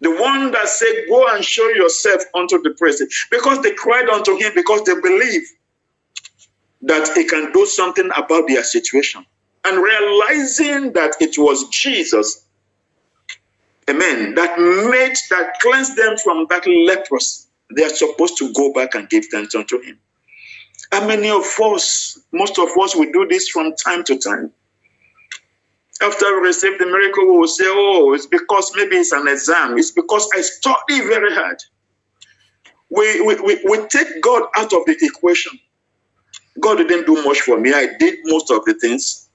The 0.00 0.10
one 0.10 0.52
that 0.52 0.68
said, 0.68 1.06
Go 1.08 1.26
and 1.28 1.44
show 1.44 1.68
yourself 1.70 2.22
unto 2.34 2.62
the 2.62 2.70
priest. 2.70 3.02
Because 3.30 3.62
they 3.62 3.72
cried 3.74 4.08
unto 4.08 4.36
him 4.36 4.52
because 4.54 4.82
they 4.84 4.94
believe 5.00 5.42
that 6.82 7.10
he 7.14 7.24
can 7.24 7.52
do 7.52 7.66
something 7.66 8.10
about 8.16 8.48
their 8.48 8.64
situation. 8.64 9.24
And 9.64 9.82
realizing 9.82 10.92
that 10.94 11.16
it 11.20 11.36
was 11.38 11.68
Jesus, 11.68 12.44
amen, 13.90 14.34
that 14.36 14.58
made, 14.58 15.16
that 15.30 15.58
cleansed 15.60 15.96
them 15.96 16.16
from 16.18 16.46
that 16.50 16.66
leprosy, 16.66 17.44
they 17.76 17.84
are 17.84 17.90
supposed 17.90 18.38
to 18.38 18.52
go 18.54 18.72
back 18.72 18.94
and 18.94 19.08
give 19.10 19.26
thanks 19.26 19.54
unto 19.54 19.80
him. 19.82 19.98
How 20.92 21.06
many 21.06 21.30
of 21.30 21.44
us, 21.62 22.18
most 22.32 22.58
of 22.58 22.70
us, 22.80 22.96
we 22.96 23.12
do 23.12 23.26
this 23.28 23.48
from 23.48 23.74
time 23.76 24.04
to 24.04 24.18
time? 24.18 24.52
After 26.02 26.40
we 26.40 26.48
receive 26.48 26.78
the 26.78 26.86
miracle, 26.86 27.26
we 27.32 27.38
will 27.38 27.48
say, 27.48 27.64
Oh, 27.66 28.14
it's 28.14 28.26
because 28.26 28.72
maybe 28.76 28.96
it's 28.96 29.12
an 29.12 29.28
exam. 29.28 29.78
It's 29.78 29.90
because 29.90 30.28
I 30.34 30.42
study 30.42 31.00
very 31.02 31.34
hard. 31.34 31.62
We, 32.90 33.20
we, 33.22 33.34
we, 33.40 33.60
we 33.68 33.86
take 33.88 34.20
God 34.22 34.44
out 34.56 34.72
of 34.72 34.86
the 34.86 34.96
equation. 35.00 35.58
God 36.60 36.76
didn't 36.78 37.06
do 37.06 37.22
much 37.24 37.40
for 37.40 37.58
me. 37.58 37.72
I 37.74 37.88
did 37.98 38.20
most 38.24 38.50
of 38.50 38.64
the 38.64 38.74
things. 38.74 39.28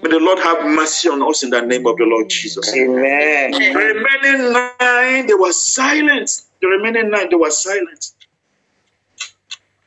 May 0.00 0.10
the 0.10 0.20
Lord 0.20 0.38
have 0.38 0.64
mercy 0.66 1.08
on 1.10 1.22
us 1.22 1.42
in 1.42 1.50
the 1.50 1.60
name 1.60 1.86
of 1.86 1.96
the 1.96 2.04
Lord 2.04 2.30
Jesus. 2.30 2.74
Amen. 2.74 3.52
The 3.52 3.58
remaining 3.74 4.52
nine, 4.52 5.26
they 5.26 5.34
were 5.34 5.52
silent. 5.52 6.42
The 6.62 6.68
remaining 6.68 7.10
nine, 7.10 7.28
they 7.30 7.36
were 7.36 7.50
silent. 7.50 8.12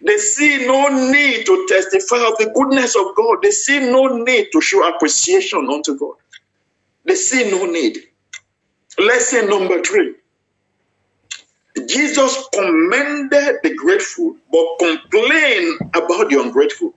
They 0.05 0.17
see 0.17 0.67
no 0.67 0.89
need 1.11 1.45
to 1.47 1.67
testify 1.69 2.17
of 2.27 2.37
the 2.39 2.51
goodness 2.55 2.95
of 2.95 3.15
God. 3.15 3.39
They 3.43 3.51
see 3.51 3.79
no 3.79 4.07
need 4.23 4.49
to 4.53 4.61
show 4.61 4.87
appreciation 4.89 5.69
unto 5.71 5.97
God. 5.97 6.15
They 7.05 7.15
see 7.15 7.51
no 7.51 7.65
need. 7.65 7.99
Lesson 8.99 9.49
number 9.49 9.81
three. 9.83 10.15
Jesus 11.87 12.47
commended 12.53 13.57
the 13.63 13.75
grateful, 13.75 14.37
but 14.51 14.67
complained 14.79 15.79
about 15.95 16.29
the 16.29 16.41
ungrateful. 16.43 16.93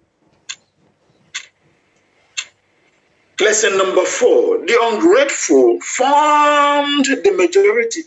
Lesson 3.40 3.78
number 3.78 4.04
four. 4.04 4.58
The 4.66 4.78
ungrateful 4.82 5.80
formed 5.82 7.06
the 7.06 7.32
majority. 7.36 8.02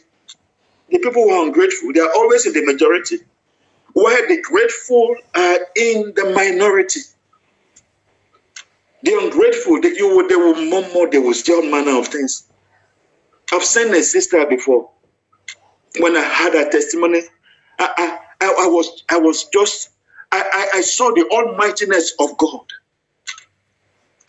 The 0.90 1.00
people 1.00 1.24
who 1.24 1.32
are 1.32 1.46
ungrateful, 1.48 1.94
they 1.94 2.02
are 2.02 2.14
always 2.16 2.48
in 2.48 2.54
the 2.54 2.66
majority, 2.66 3.20
while 3.94 4.28
the 4.28 4.42
grateful 4.42 5.16
are 5.36 5.60
in 5.78 6.14
the 6.16 6.32
minority. 6.36 7.02
The 9.04 9.20
ungrateful, 9.24 9.82
they, 9.82 9.90
you, 9.96 10.28
they 10.30 10.36
will 10.36 10.56
murmur, 10.56 11.10
they 11.12 11.20
will 11.20 11.34
say 11.36 11.54
all 11.54 11.64
manner 11.64 12.00
of 12.00 12.08
things. 12.10 12.48
I've 13.54 13.64
seen 13.66 13.94
a 13.96 14.04
sister 14.04 14.46
before. 14.48 14.92
When 16.00 16.18
I 16.18 16.22
had 16.24 16.54
her 16.56 16.70
testimony, 16.70 17.22
I, 17.80 18.20
I, 18.42 18.46
I, 18.48 18.66
I 18.66 18.68
was 18.68 19.04
I 19.10 19.20
was 19.20 19.46
just 19.54 19.90
I, 20.32 20.44
I 20.76 20.82
saw 20.82 21.12
the 21.14 21.28
almightiness 21.32 22.14
of 22.20 22.38
God. 22.38 22.66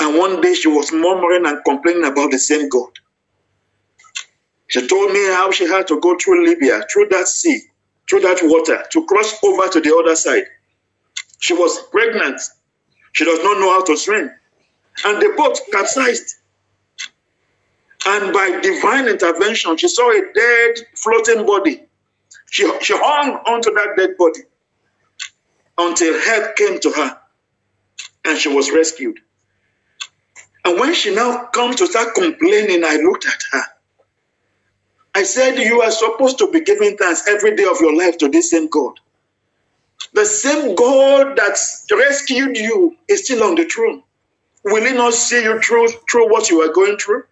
And 0.01 0.19
one 0.19 0.41
day 0.43 0.55
she 0.55 0.69
was 0.69 0.93
murmuring 0.93 1.47
and 1.47 1.65
complaining 1.65 2.05
about 2.05 2.33
the 2.33 2.39
same 2.39 2.69
God. 2.69 2.91
She 4.69 4.87
told 4.89 5.13
me 5.13 5.21
how 5.29 5.51
she 5.53 5.67
had 5.67 5.89
to 5.89 6.01
go 6.01 6.17
through 6.19 6.47
Libya, 6.47 6.83
through 6.93 7.09
that 7.11 7.29
sea, 7.29 7.61
through 8.11 8.21
that 8.21 8.41
water, 8.43 8.85
to 8.91 9.07
cross 9.07 9.39
over 9.45 9.69
to 9.69 9.81
the 9.81 9.97
other 9.97 10.17
side. 10.17 10.43
She 11.39 11.55
was 11.55 11.81
pregnant. 11.93 12.41
She 13.13 13.25
does 13.25 13.39
not 13.45 13.61
know 13.61 13.71
how 13.71 13.85
to 13.85 13.97
swim. 13.97 14.31
And 15.05 15.23
the 15.23 15.33
boat 15.37 15.59
capsized. 15.71 16.35
And 18.07 18.33
by 18.33 18.59
divine 18.61 19.07
intervention, 19.07 19.77
she 19.77 19.87
saw 19.87 20.11
a 20.11 20.23
dead, 20.35 20.87
floating 20.97 21.47
body. 21.47 21.85
She, 22.51 22.69
she 22.81 22.95
hung 22.97 23.31
onto 23.47 23.73
that 23.75 23.95
dead 23.97 24.17
body 24.19 24.41
until 25.79 26.21
help 26.21 26.57
came 26.57 26.81
to 26.81 26.91
her 26.91 27.19
and 28.25 28.37
she 28.37 28.49
was 28.49 28.73
rescued. 28.73 29.21
And 30.65 30.81
when 30.81 30.95
she 30.95 31.15
now 31.15 31.45
comes 31.47 31.77
to 31.77 31.87
start 31.87 32.15
complaining, 32.15 32.85
I 32.85 32.97
looked 32.97 33.27
at 33.27 33.41
her. 33.53 33.65
I 35.21 35.25
said, 35.25 35.59
You 35.59 35.83
are 35.83 35.91
supposed 35.91 36.39
to 36.39 36.51
be 36.51 36.63
giving 36.63 36.97
thanks 36.97 37.29
every 37.29 37.55
day 37.55 37.65
of 37.65 37.79
your 37.79 37.95
life 37.95 38.17
to 38.19 38.29
this 38.31 38.51
same 38.53 38.69
God. 38.71 38.95
The 40.15 40.25
same 40.25 40.75
God 40.75 41.37
that 41.37 41.59
rescued 41.93 42.57
you 42.57 42.97
is 43.09 43.25
still 43.27 43.45
on 43.45 43.55
the 43.55 43.67
throne. 43.67 44.03
Will 44.65 44.87
He 44.87 44.95
not 44.95 45.15
see 45.15 45.43
you 45.45 45.61
through, 45.61 45.89
through 46.11 46.31
what 46.33 46.51
you 46.51 46.63
are 46.63 46.73
going 46.73 46.97
through? 46.99 47.25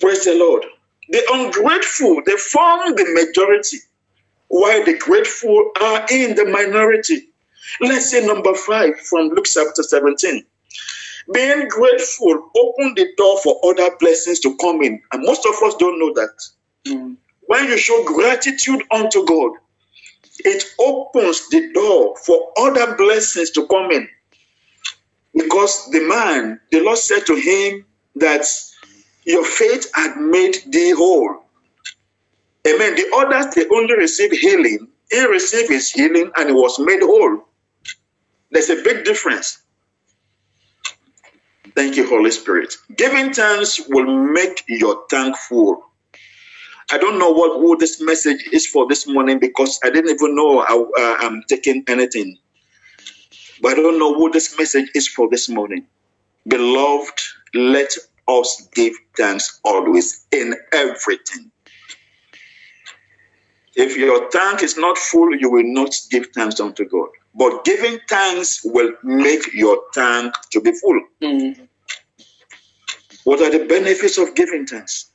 Praise 0.00 0.24
the 0.26 0.36
Lord. 0.36 0.64
The 1.08 1.22
ungrateful, 1.32 2.22
they 2.26 2.36
form 2.36 2.94
the 2.96 3.06
majority, 3.14 3.78
while 4.48 4.84
the 4.84 4.98
grateful 4.98 5.72
are 5.82 6.06
in 6.10 6.36
the 6.36 6.46
minority. 6.46 7.28
Lesson 7.80 8.26
number 8.28 8.54
five 8.54 9.00
from 9.00 9.28
Luke 9.30 9.46
chapter 9.46 9.82
17. 9.82 10.44
Being 11.32 11.68
grateful 11.68 12.50
open 12.56 12.94
the 12.96 13.08
door 13.16 13.38
for 13.42 13.60
other 13.64 13.96
blessings 13.98 14.40
to 14.40 14.56
come 14.58 14.82
in. 14.82 15.00
And 15.12 15.22
most 15.24 15.46
of 15.46 15.54
us 15.62 15.74
don't 15.76 15.98
know 15.98 16.12
that. 16.14 16.30
Mm. 16.86 17.16
When 17.46 17.64
you 17.66 17.78
show 17.78 18.04
gratitude 18.04 18.82
unto 18.92 19.24
God, 19.26 19.52
it 20.40 20.64
opens 20.78 21.48
the 21.50 21.72
door 21.72 22.16
for 22.24 22.52
other 22.58 22.96
blessings 22.96 23.50
to 23.52 23.66
come 23.68 23.90
in. 23.90 24.08
Because 25.34 25.90
the 25.90 26.00
man, 26.00 26.60
the 26.72 26.80
Lord 26.80 26.98
said 26.98 27.26
to 27.26 27.36
him 27.36 27.86
that 28.16 28.46
your 29.24 29.44
faith 29.44 29.90
had 29.94 30.16
made 30.18 30.56
thee 30.68 30.92
whole. 30.92 31.44
Amen. 32.66 32.94
The 32.96 33.10
others, 33.16 33.54
they 33.54 33.66
only 33.68 33.96
received 33.96 34.34
healing. 34.34 34.88
He 35.10 35.24
received 35.26 35.70
his 35.70 35.90
healing 35.90 36.30
and 36.36 36.48
he 36.48 36.54
was 36.54 36.78
made 36.78 37.02
whole. 37.02 37.44
There's 38.50 38.70
a 38.70 38.82
big 38.82 39.04
difference. 39.04 39.58
Thank 41.76 41.96
you, 41.96 42.08
Holy 42.08 42.30
Spirit. 42.30 42.74
Giving 42.96 43.34
thanks 43.34 43.80
will 43.88 44.06
make 44.06 44.64
your 44.66 45.04
tank 45.10 45.36
full. 45.36 45.82
I 46.90 46.98
don't 46.98 47.18
know 47.18 47.32
what 47.32 47.80
this 47.80 48.00
message 48.00 48.48
is 48.52 48.66
for 48.66 48.88
this 48.88 49.06
morning 49.06 49.38
because 49.38 49.78
I 49.84 49.90
didn't 49.90 50.10
even 50.10 50.34
know 50.34 50.60
I, 50.60 50.74
uh, 50.74 51.16
I'm 51.26 51.42
taking 51.48 51.84
anything. 51.86 52.38
But 53.60 53.72
I 53.72 53.74
don't 53.76 53.98
know 53.98 54.14
who 54.14 54.30
this 54.30 54.58
message 54.58 54.90
is 54.94 55.08
for 55.08 55.28
this 55.30 55.48
morning. 55.50 55.86
Beloved, 56.48 57.20
let 57.54 57.92
us 58.28 58.68
give 58.74 58.94
thanks 59.16 59.60
always 59.64 60.26
in 60.32 60.54
everything. 60.72 61.50
If 63.76 63.96
your 63.96 64.30
tank 64.30 64.62
is 64.62 64.78
not 64.78 64.96
full, 64.96 65.36
you 65.36 65.50
will 65.50 65.64
not 65.66 65.94
give 66.10 66.28
thanks 66.34 66.60
unto 66.60 66.88
God. 66.88 67.08
But 67.36 67.64
giving 67.64 67.98
thanks 68.08 68.62
will 68.64 68.92
make 69.02 69.52
your 69.52 69.82
tank 69.92 70.34
to 70.52 70.60
be 70.60 70.72
full. 70.72 71.00
Mm. 71.22 71.68
What 73.24 73.42
are 73.42 73.50
the 73.50 73.66
benefits 73.66 74.18
of 74.18 74.34
giving 74.34 74.66
thanks? 74.66 75.10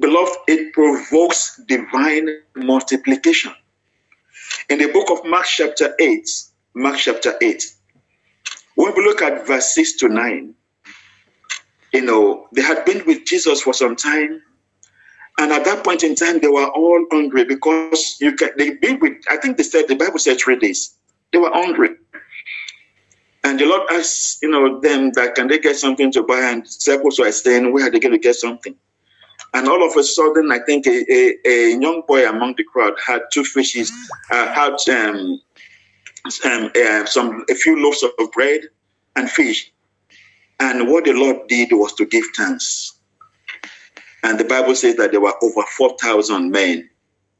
Beloved, 0.00 0.36
it 0.48 0.72
provokes 0.72 1.60
divine 1.68 2.28
multiplication. 2.56 3.52
In 4.68 4.78
the 4.78 4.88
book 4.88 5.10
of 5.10 5.24
Mark, 5.28 5.46
chapter 5.46 5.94
8, 5.98 6.28
Mark 6.74 6.96
chapter 6.96 7.34
8, 7.40 7.64
when 8.74 8.94
we 8.96 9.04
look 9.04 9.22
at 9.22 9.46
verse 9.46 9.74
6 9.74 9.94
to 9.98 10.08
9, 10.08 10.54
you 11.92 12.02
know, 12.02 12.48
they 12.52 12.62
had 12.62 12.84
been 12.84 13.04
with 13.06 13.24
Jesus 13.24 13.60
for 13.60 13.72
some 13.74 13.96
time. 13.96 14.42
And 15.38 15.52
at 15.52 15.64
that 15.64 15.84
point 15.84 16.02
in 16.02 16.16
time, 16.16 16.40
they 16.40 16.48
were 16.48 16.68
all 16.68 17.06
hungry 17.12 17.44
because 17.44 18.16
you 18.20 18.34
can, 18.34 18.50
they've 18.58 18.80
been 18.80 18.98
with, 18.98 19.14
I 19.30 19.36
think 19.36 19.56
they 19.56 19.62
said, 19.62 19.86
the 19.86 19.94
Bible 19.94 20.18
said 20.18 20.38
three 20.38 20.58
days. 20.58 20.96
They 21.32 21.38
were 21.38 21.52
hungry. 21.52 21.90
And 23.44 23.58
the 23.58 23.66
Lord 23.66 23.82
asked, 23.92 24.42
you 24.42 24.50
know, 24.50 24.80
them 24.80 25.12
that 25.12 25.36
can 25.36 25.46
they 25.46 25.60
get 25.60 25.76
something 25.76 26.10
to 26.12 26.24
buy? 26.24 26.40
And 26.40 26.64
disciples 26.64 27.20
were 27.20 27.30
saying, 27.30 27.72
where 27.72 27.86
are 27.86 27.90
they 27.90 28.00
going 28.00 28.12
to 28.12 28.18
get 28.18 28.34
something? 28.34 28.74
And 29.54 29.68
all 29.68 29.88
of 29.88 29.96
a 29.96 30.02
sudden, 30.02 30.50
I 30.50 30.58
think 30.58 30.86
a, 30.86 31.04
a, 31.10 31.38
a 31.46 31.80
young 31.80 32.02
boy 32.06 32.28
among 32.28 32.56
the 32.56 32.64
crowd 32.64 32.94
had 33.04 33.22
two 33.32 33.44
fishes, 33.44 33.92
uh, 34.30 34.52
had 34.52 34.76
um, 34.90 35.40
um, 36.44 36.70
uh, 36.76 37.06
some 37.06 37.44
a 37.48 37.54
few 37.54 37.82
loaves 37.82 38.02
of 38.02 38.10
bread 38.32 38.62
and 39.16 39.30
fish. 39.30 39.72
And 40.60 40.88
what 40.88 41.04
the 41.04 41.12
Lord 41.12 41.46
did 41.48 41.70
was 41.72 41.94
to 41.94 42.04
give 42.04 42.24
thanks. 42.36 42.97
And 44.22 44.38
the 44.38 44.44
Bible 44.44 44.74
says 44.74 44.96
that 44.96 45.12
there 45.12 45.20
were 45.20 45.34
over 45.42 45.62
4,000 45.62 46.50
men. 46.50 46.88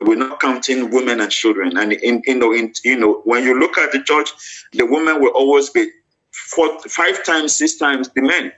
We're 0.01 0.17
not 0.17 0.41
counting 0.41 0.91
women 0.91 1.21
and 1.21 1.31
children. 1.31 1.77
And 1.77 1.93
in, 1.93 2.23
you 2.27 2.37
know, 2.37 2.53
in, 2.53 2.73
you 2.85 2.99
know, 2.99 3.21
when 3.25 3.43
you 3.43 3.59
look 3.59 3.77
at 3.79 3.93
the 3.93 4.03
church, 4.03 4.31
the 4.73 4.87
women 4.87 5.21
will 5.21 5.31
always 5.31 5.71
be 5.71 5.91
four, 6.31 6.79
five 6.88 7.25
times, 7.25 7.57
six 7.57 7.77
times 7.77 8.09
the 8.11 8.23
men. 8.23 8.53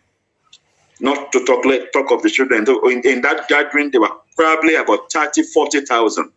Not 1.00 1.32
to 1.32 1.44
talk 1.46 1.64
talk 1.94 2.10
of 2.10 2.22
the 2.22 2.28
children. 2.28 2.66
In, 2.68 3.00
in 3.04 3.22
that 3.22 3.48
gathering, 3.48 3.90
there 3.90 4.02
were 4.02 4.12
probably 4.36 4.74
about 4.74 5.10
30, 5.10 5.44
40,000. 5.44 6.30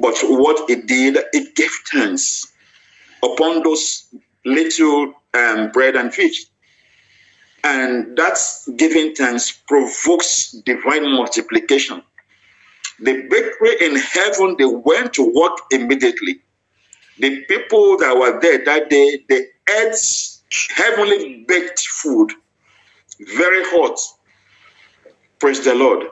But 0.00 0.16
what 0.22 0.70
it 0.70 0.86
did, 0.86 1.18
it 1.32 1.54
gave 1.54 1.70
thanks 1.92 2.50
upon 3.22 3.62
those 3.62 4.06
little 4.44 5.12
um, 5.34 5.70
bread 5.70 5.96
and 5.96 6.12
fish. 6.12 6.46
And 7.62 8.16
that 8.16 8.38
giving 8.76 9.14
thanks 9.14 9.52
provokes 9.52 10.52
divine 10.52 11.10
multiplication. 11.12 12.02
The 13.00 13.22
bakery 13.30 13.86
in 13.86 13.96
heaven, 13.96 14.56
they 14.58 14.64
went 14.64 15.14
to 15.14 15.32
work 15.34 15.58
immediately. 15.70 16.40
The 17.18 17.44
people 17.44 17.98
that 17.98 18.16
were 18.16 18.40
there 18.40 18.64
that 18.64 18.88
day, 18.90 19.24
they 19.28 19.46
ate 19.68 20.40
heavenly 20.74 21.44
baked 21.46 21.86
food, 21.86 22.32
very 23.20 23.62
hot. 23.64 23.98
Praise 25.38 25.64
the 25.64 25.74
Lord. 25.74 26.06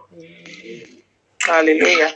Hallelujah. 1.40 2.14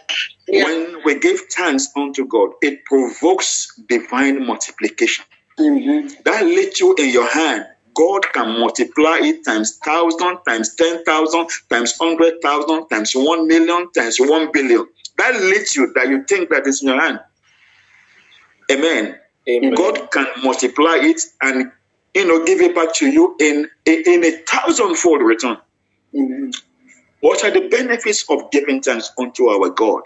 When 0.48 1.02
we 1.04 1.18
give 1.18 1.40
thanks 1.50 1.88
unto 1.96 2.26
God, 2.26 2.50
it 2.60 2.84
provokes 2.84 3.74
divine 3.88 4.46
multiplication. 4.46 5.24
Mm-hmm. 5.58 6.22
That 6.24 6.44
little 6.44 6.94
in 6.94 7.10
your 7.10 7.28
hand, 7.28 7.66
God 7.94 8.22
can 8.32 8.60
multiply 8.60 9.18
it 9.22 9.44
times 9.44 9.78
thousand, 9.84 10.38
times 10.46 10.74
ten 10.74 11.04
thousand, 11.04 11.48
times 11.70 11.96
hundred 11.98 12.40
thousand, 12.42 12.88
times 12.88 13.12
one 13.14 13.46
million, 13.46 13.90
times 13.92 14.18
one 14.18 14.50
billion. 14.52 14.86
That 15.18 15.34
leads 15.40 15.76
you 15.76 15.92
that 15.94 16.08
you 16.08 16.24
think 16.24 16.50
that 16.50 16.66
is 16.66 16.82
in 16.82 16.88
your 16.88 17.00
hand. 17.00 17.20
Amen. 18.70 19.18
Amen. 19.48 19.74
God 19.74 20.10
can 20.10 20.26
multiply 20.42 20.98
it 21.00 21.20
and 21.42 21.70
you 22.14 22.26
know 22.26 22.44
give 22.44 22.60
it 22.60 22.74
back 22.74 22.94
to 22.94 23.08
you 23.08 23.36
in 23.40 23.68
in 23.84 24.24
a 24.24 24.30
thousandfold 24.48 25.22
return. 25.22 25.56
Mm-hmm. 26.14 26.50
What 27.20 27.44
are 27.44 27.50
the 27.50 27.68
benefits 27.68 28.24
of 28.28 28.50
giving 28.50 28.82
thanks 28.82 29.12
unto 29.18 29.46
our 29.46 29.70
God? 29.70 30.02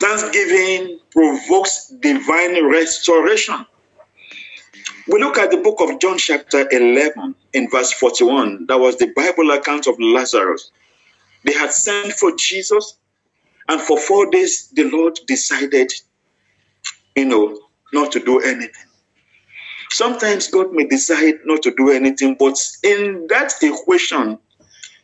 Thanksgiving 0.00 0.98
provokes 1.10 1.88
divine 2.00 2.66
restoration. 2.66 3.66
We 5.06 5.20
look 5.20 5.38
at 5.38 5.50
the 5.50 5.58
book 5.58 5.80
of 5.80 5.98
John, 6.00 6.18
chapter 6.18 6.66
11, 6.70 7.34
in 7.52 7.70
verse 7.70 7.92
41. 7.92 8.66
That 8.66 8.80
was 8.80 8.96
the 8.96 9.12
Bible 9.14 9.50
account 9.50 9.86
of 9.86 9.96
Lazarus. 10.00 10.70
They 11.44 11.52
had 11.52 11.72
sent 11.72 12.12
for 12.14 12.34
Jesus, 12.36 12.96
and 13.68 13.80
for 13.80 13.98
four 13.98 14.30
days, 14.30 14.68
the 14.74 14.84
Lord 14.84 15.18
decided, 15.26 15.92
you 17.16 17.26
know, 17.26 17.58
not 17.92 18.12
to 18.12 18.20
do 18.20 18.40
anything. 18.40 18.88
Sometimes 19.90 20.48
God 20.48 20.72
may 20.72 20.84
decide 20.84 21.34
not 21.44 21.62
to 21.62 21.74
do 21.74 21.90
anything, 21.90 22.36
but 22.38 22.58
in 22.82 23.26
that 23.28 23.52
equation, 23.62 24.38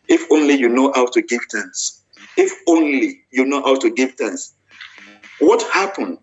if 0.09 0.27
only 0.31 0.55
you 0.55 0.69
know 0.69 0.93
how 0.95 1.07
to 1.07 1.23
give 1.23 1.43
thanks, 1.53 2.03
if 2.37 2.53
only 2.67 3.23
you 3.31 3.45
know 3.45 3.63
how 3.63 3.77
to 3.77 3.91
give 3.91 4.15
thanks. 4.15 4.55
What 5.39 5.63
happened 5.73 6.19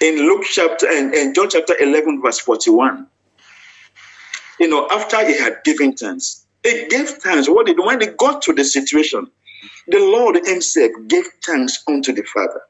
in 0.00 0.16
Luke 0.16 0.44
chapter 0.44 0.88
and, 0.88 1.14
and 1.14 1.34
John 1.34 1.48
chapter 1.50 1.76
11, 1.80 2.22
verse 2.22 2.38
41? 2.40 3.06
You 4.60 4.68
know, 4.68 4.88
after 4.90 5.24
he 5.26 5.38
had 5.38 5.58
given 5.64 5.94
thanks, 5.94 6.46
he 6.62 6.86
gave 6.88 7.08
thanks. 7.10 7.48
What 7.48 7.66
did 7.66 7.78
when 7.78 7.98
they 7.98 8.08
got 8.08 8.42
to 8.42 8.52
the 8.52 8.64
situation, 8.64 9.26
the 9.88 9.98
Lord 9.98 10.36
Himself 10.46 10.92
gave 11.08 11.26
thanks 11.44 11.82
unto 11.88 12.12
the 12.12 12.22
Father. 12.22 12.62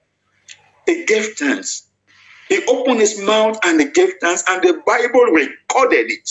He 0.87 1.05
gave 1.05 1.35
thanks. 1.37 1.89
He 2.49 2.65
opened 2.67 3.01
his 3.01 3.21
mouth 3.23 3.59
and 3.65 3.81
he 3.81 3.89
gave 3.91 4.15
thanks, 4.21 4.45
and 4.49 4.63
the 4.63 4.83
Bible 4.87 5.23
recorded 5.25 6.11
it. 6.11 6.31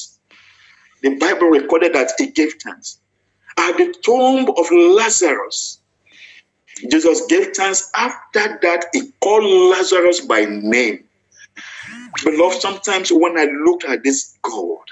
The 1.01 1.15
Bible 1.17 1.47
recorded 1.49 1.93
that 1.93 2.11
he 2.17 2.27
gave 2.27 2.55
thanks. 2.63 2.99
At 3.57 3.77
the 3.77 3.93
tomb 4.03 4.49
of 4.57 4.71
Lazarus, 4.71 5.78
Jesus 6.89 7.25
gave 7.27 7.55
thanks. 7.55 7.89
After 7.95 8.59
that, 8.61 8.85
he 8.93 9.11
called 9.21 9.43
Lazarus 9.45 10.21
by 10.21 10.45
name. 10.45 11.03
Beloved, 12.23 12.61
sometimes 12.61 13.11
when 13.11 13.37
I 13.37 13.45
look 13.45 13.85
at 13.85 14.03
this 14.03 14.37
God, 14.41 14.85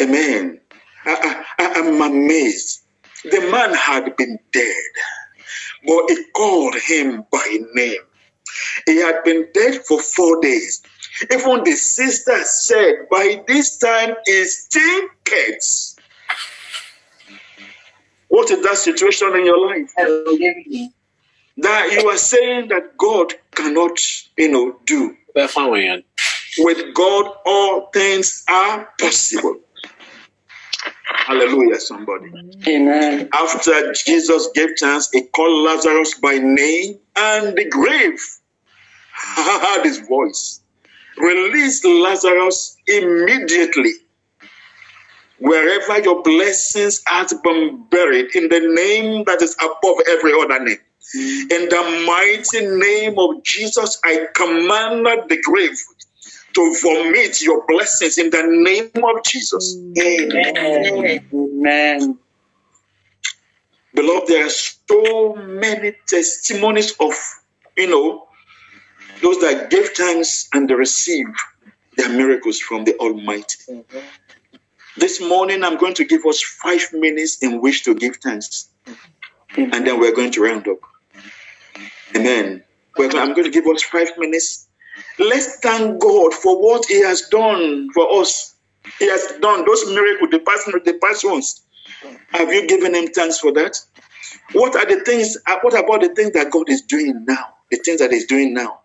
amen, 0.00 0.60
I, 1.04 1.44
am 1.58 2.00
amazed. 2.00 2.82
The 3.24 3.40
man 3.50 3.74
had 3.74 4.16
been 4.16 4.38
dead, 4.52 4.84
but 5.86 6.08
he 6.08 6.24
called 6.34 6.76
him 6.76 7.24
by 7.30 7.58
name. 7.74 8.00
He 8.86 8.96
had 8.98 9.24
been 9.24 9.48
dead 9.52 9.84
for 9.86 10.00
four 10.00 10.40
days. 10.40 10.82
Even 11.32 11.64
the 11.64 11.72
sister 11.72 12.44
said, 12.44 13.08
By 13.10 13.42
this 13.46 13.78
time 13.78 14.14
he 14.26 14.44
stinketh. 14.44 15.97
What 18.28 18.50
is 18.50 18.62
that 18.62 18.76
situation 18.76 19.34
in 19.34 19.44
your 19.46 19.66
life? 19.66 19.90
That 19.96 21.92
you 21.92 22.08
are 22.08 22.16
saying 22.16 22.68
that 22.68 22.96
God 22.96 23.34
cannot, 23.54 23.98
you 24.36 24.48
know, 24.50 24.76
do. 24.84 25.16
Bẹ́ẹ̀ 25.34 25.48
fún 25.52 25.62
àwọn 25.66 25.78
èèyàn. 25.82 26.04
With 26.58 26.94
God, 26.94 27.24
all 27.44 27.90
things 27.92 28.44
are 28.48 28.88
possible. 28.98 29.56
Hallelujah, 31.26 31.80
somebody. 31.80 32.30
Amen. 32.66 33.28
After 33.32 33.92
Jesus 33.92 34.48
gave 34.54 34.76
chance, 34.76 35.10
he 35.12 35.22
called 35.22 35.64
Lazarus 35.68 36.14
by 36.14 36.38
name, 36.38 36.98
and 37.16 37.56
the 37.56 37.66
grave 37.68 38.20
heard 39.36 39.84
his 39.84 39.98
voice. 40.00 40.60
Release 41.18 41.84
Lazarus 41.84 42.76
immediately. 42.86 43.92
Wherever 45.40 46.00
your 46.00 46.22
blessings 46.22 47.02
has 47.06 47.32
been 47.44 47.84
buried, 47.90 48.34
in 48.34 48.48
the 48.48 48.60
name 48.60 49.24
that 49.24 49.40
is 49.40 49.56
above 49.60 49.98
every 50.08 50.32
other 50.32 50.62
name. 50.64 50.78
In 51.14 51.68
the 51.68 52.04
mighty 52.06 52.66
name 52.66 53.18
of 53.18 53.42
Jesus, 53.44 53.98
I 54.04 54.26
command 54.34 55.06
the 55.06 55.40
grave 55.42 55.78
to 56.54 56.76
vomit 56.82 57.40
your 57.40 57.64
blessings 57.66 58.18
in 58.18 58.30
the 58.30 58.42
name 58.46 59.04
of 59.04 59.24
Jesus. 59.24 59.76
Amen. 59.98 61.22
Amen. 61.32 62.18
Beloved, 63.94 64.28
there 64.28 64.46
are 64.46 64.50
so 64.50 65.34
many 65.36 65.94
testimonies 66.06 66.94
of, 67.00 67.14
you 67.76 67.88
know, 67.88 68.28
those 69.22 69.40
that 69.40 69.70
gave 69.70 69.88
thanks 69.90 70.48
and 70.52 70.68
they 70.68 70.74
received 70.74 71.36
their 71.96 72.08
miracles 72.10 72.60
from 72.60 72.84
the 72.84 72.96
Almighty. 72.98 73.84
This 74.98 75.20
morning, 75.20 75.64
I'm 75.64 75.76
going 75.78 75.94
to 75.94 76.04
give 76.04 76.26
us 76.26 76.42
five 76.42 76.88
minutes 76.92 77.42
in 77.42 77.60
which 77.60 77.84
to 77.84 77.94
give 77.94 78.16
thanks, 78.16 78.70
and 79.56 79.72
then 79.86 80.00
we're 80.00 80.14
going 80.14 80.32
to 80.32 80.42
round 80.42 80.68
up. 80.68 80.78
Amen. 82.16 82.64
We're 82.96 83.10
I'm 83.10 83.34
going 83.34 83.44
to 83.44 83.50
give 83.50 83.66
us 83.66 83.82
five 83.82 84.10
minutes. 84.18 84.68
Let's 85.18 85.60
thank 85.60 86.00
God 86.00 86.34
for 86.34 86.60
what 86.62 86.86
He 86.86 87.02
has 87.02 87.22
done 87.28 87.90
for 87.94 88.20
us. 88.20 88.56
He 88.98 89.08
has 89.08 89.34
done 89.40 89.64
those 89.66 89.86
miracles, 89.86 90.30
the 90.30 90.40
past, 90.40 90.66
the 90.66 90.98
past 91.02 91.24
ones. 91.24 91.62
Have 92.30 92.52
you 92.52 92.66
given 92.66 92.94
Him 92.94 93.08
thanks 93.08 93.38
for 93.38 93.52
that? 93.52 93.78
What 94.52 94.76
are 94.76 94.86
the 94.86 95.04
things? 95.04 95.36
uh, 95.46 95.58
What 95.62 95.74
about 95.78 96.02
the 96.02 96.14
things 96.14 96.32
that 96.32 96.50
God 96.50 96.68
is 96.70 96.82
doing 96.82 97.24
now? 97.26 97.54
The 97.70 97.78
things 97.78 98.00
that 98.00 98.12
He's 98.12 98.26
doing 98.26 98.54
now 98.54 98.80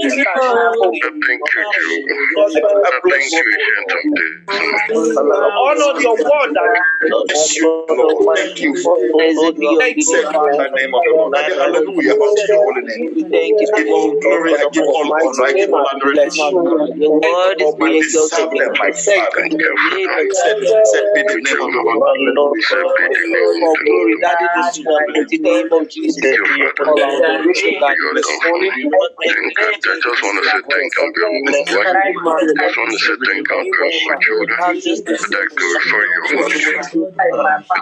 Jehovah. 0.00 0.34
I 0.54 1.10
thank 1.26 1.42
you, 3.04 3.12
Ancient 3.14 3.46
of 3.90 4.00
Days. 4.88 5.16
honor 5.16 6.00
your 6.00 6.16
word 6.16 6.50
that 6.54 6.94
Bless 7.04 7.56
you, 7.56 7.86
Lord. 7.88 8.36
Thank 8.36 8.60
you 8.60 8.72
for 8.80 8.96
Blessed 9.12 9.58
be 9.58 9.66
your 9.66 9.82
Say 10.00 10.24
in 10.24 10.32
the 10.32 10.70
name 10.72 10.94
of 10.94 11.02
the 11.04 11.12
Lord. 11.16 11.34
Daddy, 11.34 11.54
Hallelujah. 11.54 12.16
Unto 12.16 12.42
your 12.48 12.62
holy 12.64 12.82
name. 12.88 13.12
Thank 13.28 13.60
you 13.60 13.68
I 13.74 13.82
give 13.84 13.92
all 13.92 14.16
glory. 14.20 14.54
I 14.54 14.64
give 14.72 14.88
all 14.88 15.04
honor. 15.04 15.44
I 15.44 15.52
give 15.52 15.72
all 15.74 15.88
adoration. 15.92 16.56
Your 16.96 17.12
word 17.20 17.60
is 17.60 17.74
You 17.74 17.84
being 17.84 18.00
deserve 18.00 18.32
exalted. 18.32 18.60
them, 18.64 18.72
my 18.80 18.90
Father. 18.94 19.44
Thank 19.44 19.52
you, 19.52 19.72
Father. 19.74 20.24
Said, 20.32 20.56
said 20.64 21.04
be 21.14 21.20
the 21.28 21.38
name 21.44 21.60
of 21.60 21.84
the 21.84 22.32
Lord. 22.34 22.56
Blessed 22.56 22.94
be 22.96 23.04
the 23.12 23.28
name 23.34 23.60
of 23.68 23.74
the 23.76 23.86
Lord. 23.92 24.08
That 24.24 24.38
is 24.40 24.68
the 24.80 24.96
mighty 25.12 25.38
name 25.44 25.68
of 25.72 25.82
Jesus. 25.90 26.20
Thank 26.24 26.40
you, 26.40 26.68
Father. 26.72 26.90
All 26.90 27.04
our 27.04 27.36
adoration 27.36 27.74
For 27.74 27.80
that 27.84 27.96
your 28.00 28.16
is 28.16 28.24
love 28.24 28.40
for 28.42 28.56
me. 28.60 28.70
Thank 29.20 29.83
you. 29.83 29.83
I 29.86 29.96
just 30.00 30.22
want 30.22 30.44
to 30.44 30.50
say 30.50 30.62
thank 30.70 30.92
you 30.96 31.02
on 31.26 31.44
my 31.44 31.52
wife. 31.76 31.98
I 32.46 32.52
just 32.58 32.76
want 32.78 32.92
to 32.92 32.98
say 32.98 33.16
thank 33.26 33.48
you 33.48 33.56
on 33.56 33.66
behalf 33.70 33.94
of 33.94 34.02
my 34.08 34.16
children. 34.24 34.58
And 35.20 35.34
I 35.36 35.44
glorify 35.56 36.04
your 36.12 36.24
holy 36.32 36.58
name. 36.64 36.82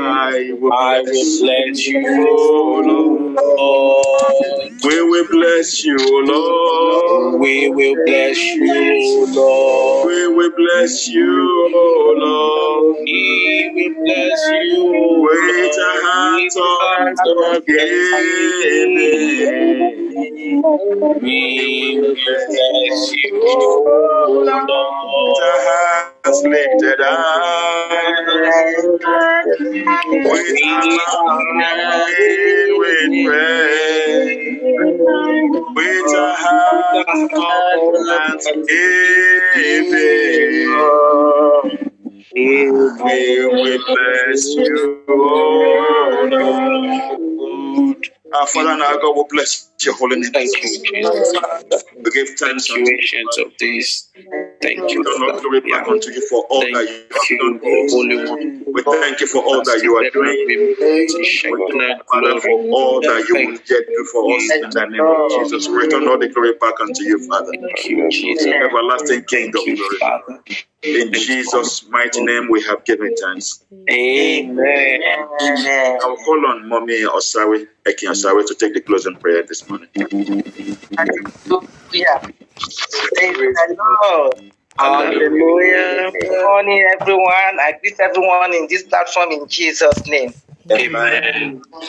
I 0.00 0.52
will 0.60 0.72
I 0.72 1.00
will 1.00 1.04
bless 1.04 1.40
bless 1.40 1.88
you, 1.88 2.00
you, 2.00 2.84
Lord. 2.86 2.86
Lord. 2.86 4.82
We 4.84 5.02
will 5.02 5.26
bless 5.30 5.84
you, 5.84 5.96
Lord. 5.98 7.40
We 7.40 7.68
will 7.70 7.96
bless 8.06 8.38
you, 8.38 9.26
Lord. 9.34 10.08
We 10.08 10.28
will 10.28 10.50
bless 10.56 11.08
you, 11.08 11.70
Lord. 12.18 12.96
We 13.06 13.70
will 13.74 14.04
bless 14.04 14.48
you 14.64 15.22
With 15.22 15.78
a 15.78 15.94
heart 16.04 17.58
of 17.58 17.64
thanksgiving. 17.66 19.38
We 21.22 22.00
will 22.02 22.14
bless 22.14 23.14
you, 23.24 23.38
With 24.28 24.68
Lord. 24.68 26.11
Heart 26.24 26.42
lifted 26.44 27.00
high. 27.00 28.22
With 30.08 30.58
mouth 30.64 31.42
filled 32.16 32.78
with 32.78 33.12
praise. 33.26 34.62
With 35.74 36.14
a 36.14 36.34
heart 36.38 37.08
of 37.08 37.20
thanksgiving. 38.08 38.72
We 42.34 42.50
will 42.70 43.78
bless 43.86 44.44
you, 44.54 45.02
O 45.08 45.10
Lord. 46.30 48.00
Our 48.34 48.46
Father 48.46 48.70
and 48.70 48.82
our 48.82 48.96
God 48.96 49.14
will 49.16 49.26
bless 49.28 49.70
your 49.80 49.94
holy 49.94 50.16
name. 50.16 50.32
Thank 50.32 50.50
you, 50.62 50.84
Jesus. 50.84 51.84
We 51.96 52.10
give 52.10 52.28
thanks 52.38 52.68
Thank 52.68 52.78
unto 52.78 52.90
you, 52.90 52.98
ancient 52.98 53.46
of 53.46 53.56
days. 53.58 54.08
Thank 54.62 54.90
you, 54.90 55.04
don't 55.04 55.20
Lord. 55.20 55.34
not 55.34 55.42
glory 55.42 55.60
back 55.60 55.86
unto 55.86 56.10
you 56.10 56.26
for 56.28 56.44
all 56.48 56.60
that 56.60 56.70
you 56.70 57.04
have 57.12 57.38
done 57.40 57.58
for 57.60 57.86
Holy 57.90 58.22
us. 58.22 58.30
One. 58.30 58.64
We 58.72 58.82
thank 58.82 59.20
you 59.20 59.26
for 59.26 59.44
all 59.44 59.62
that 59.64 59.80
you 59.82 59.96
are 59.96 60.08
doing. 60.10 60.46
We 60.48 60.74
thank 60.80 61.12
you, 61.12 62.00
Father, 62.10 62.40
for 62.40 62.56
all 62.72 63.00
that 63.02 63.26
you 63.28 63.34
will 63.34 63.52
yet 63.52 63.86
do 63.86 64.04
for 64.12 64.34
us 64.34 64.50
in 64.52 64.70
the 64.70 64.86
name 64.86 65.04
of 65.04 65.30
Jesus. 65.30 65.68
We 65.68 65.74
return 65.74 66.08
all 66.08 66.18
the 66.18 66.28
glory 66.28 66.54
back 66.54 66.80
unto 66.80 67.02
you, 67.02 67.18
Father. 67.28 67.52
Thank 67.52 67.84
you, 67.88 68.08
Jesus. 68.10 68.46
Everlasting 68.46 69.24
kingdom, 69.24 69.62
Thank 69.64 69.66
you, 69.66 69.76
glory. 69.76 69.98
Father. 69.98 70.42
In 70.82 71.12
Jesus' 71.12 71.88
mighty 71.88 72.24
name, 72.24 72.48
we 72.50 72.62
have 72.62 72.84
given 72.84 73.14
thanks. 73.20 73.64
Amen. 73.90 75.02
I 75.02 76.06
will 76.06 76.16
call 76.16 76.46
on 76.46 76.68
Mommy 76.68 77.04
so 78.22 78.30
I 78.30 78.34
want 78.34 78.46
to 78.46 78.54
take 78.54 78.72
the 78.72 78.80
closing 78.80 79.16
prayer 79.16 79.42
this 79.42 79.68
morning. 79.68 79.88
Hallelujah. 79.96 80.44
Praise 83.16 83.56
Good 86.12 86.42
morning, 86.44 86.86
everyone. 87.00 87.58
I 87.60 87.72
greet 87.80 87.98
everyone 87.98 88.54
in 88.54 88.68
this 88.70 88.84
platform 88.84 89.32
in 89.32 89.48
Jesus' 89.48 90.06
name. 90.06 90.32
Amen. 90.70 91.24
Amen. 91.24 91.62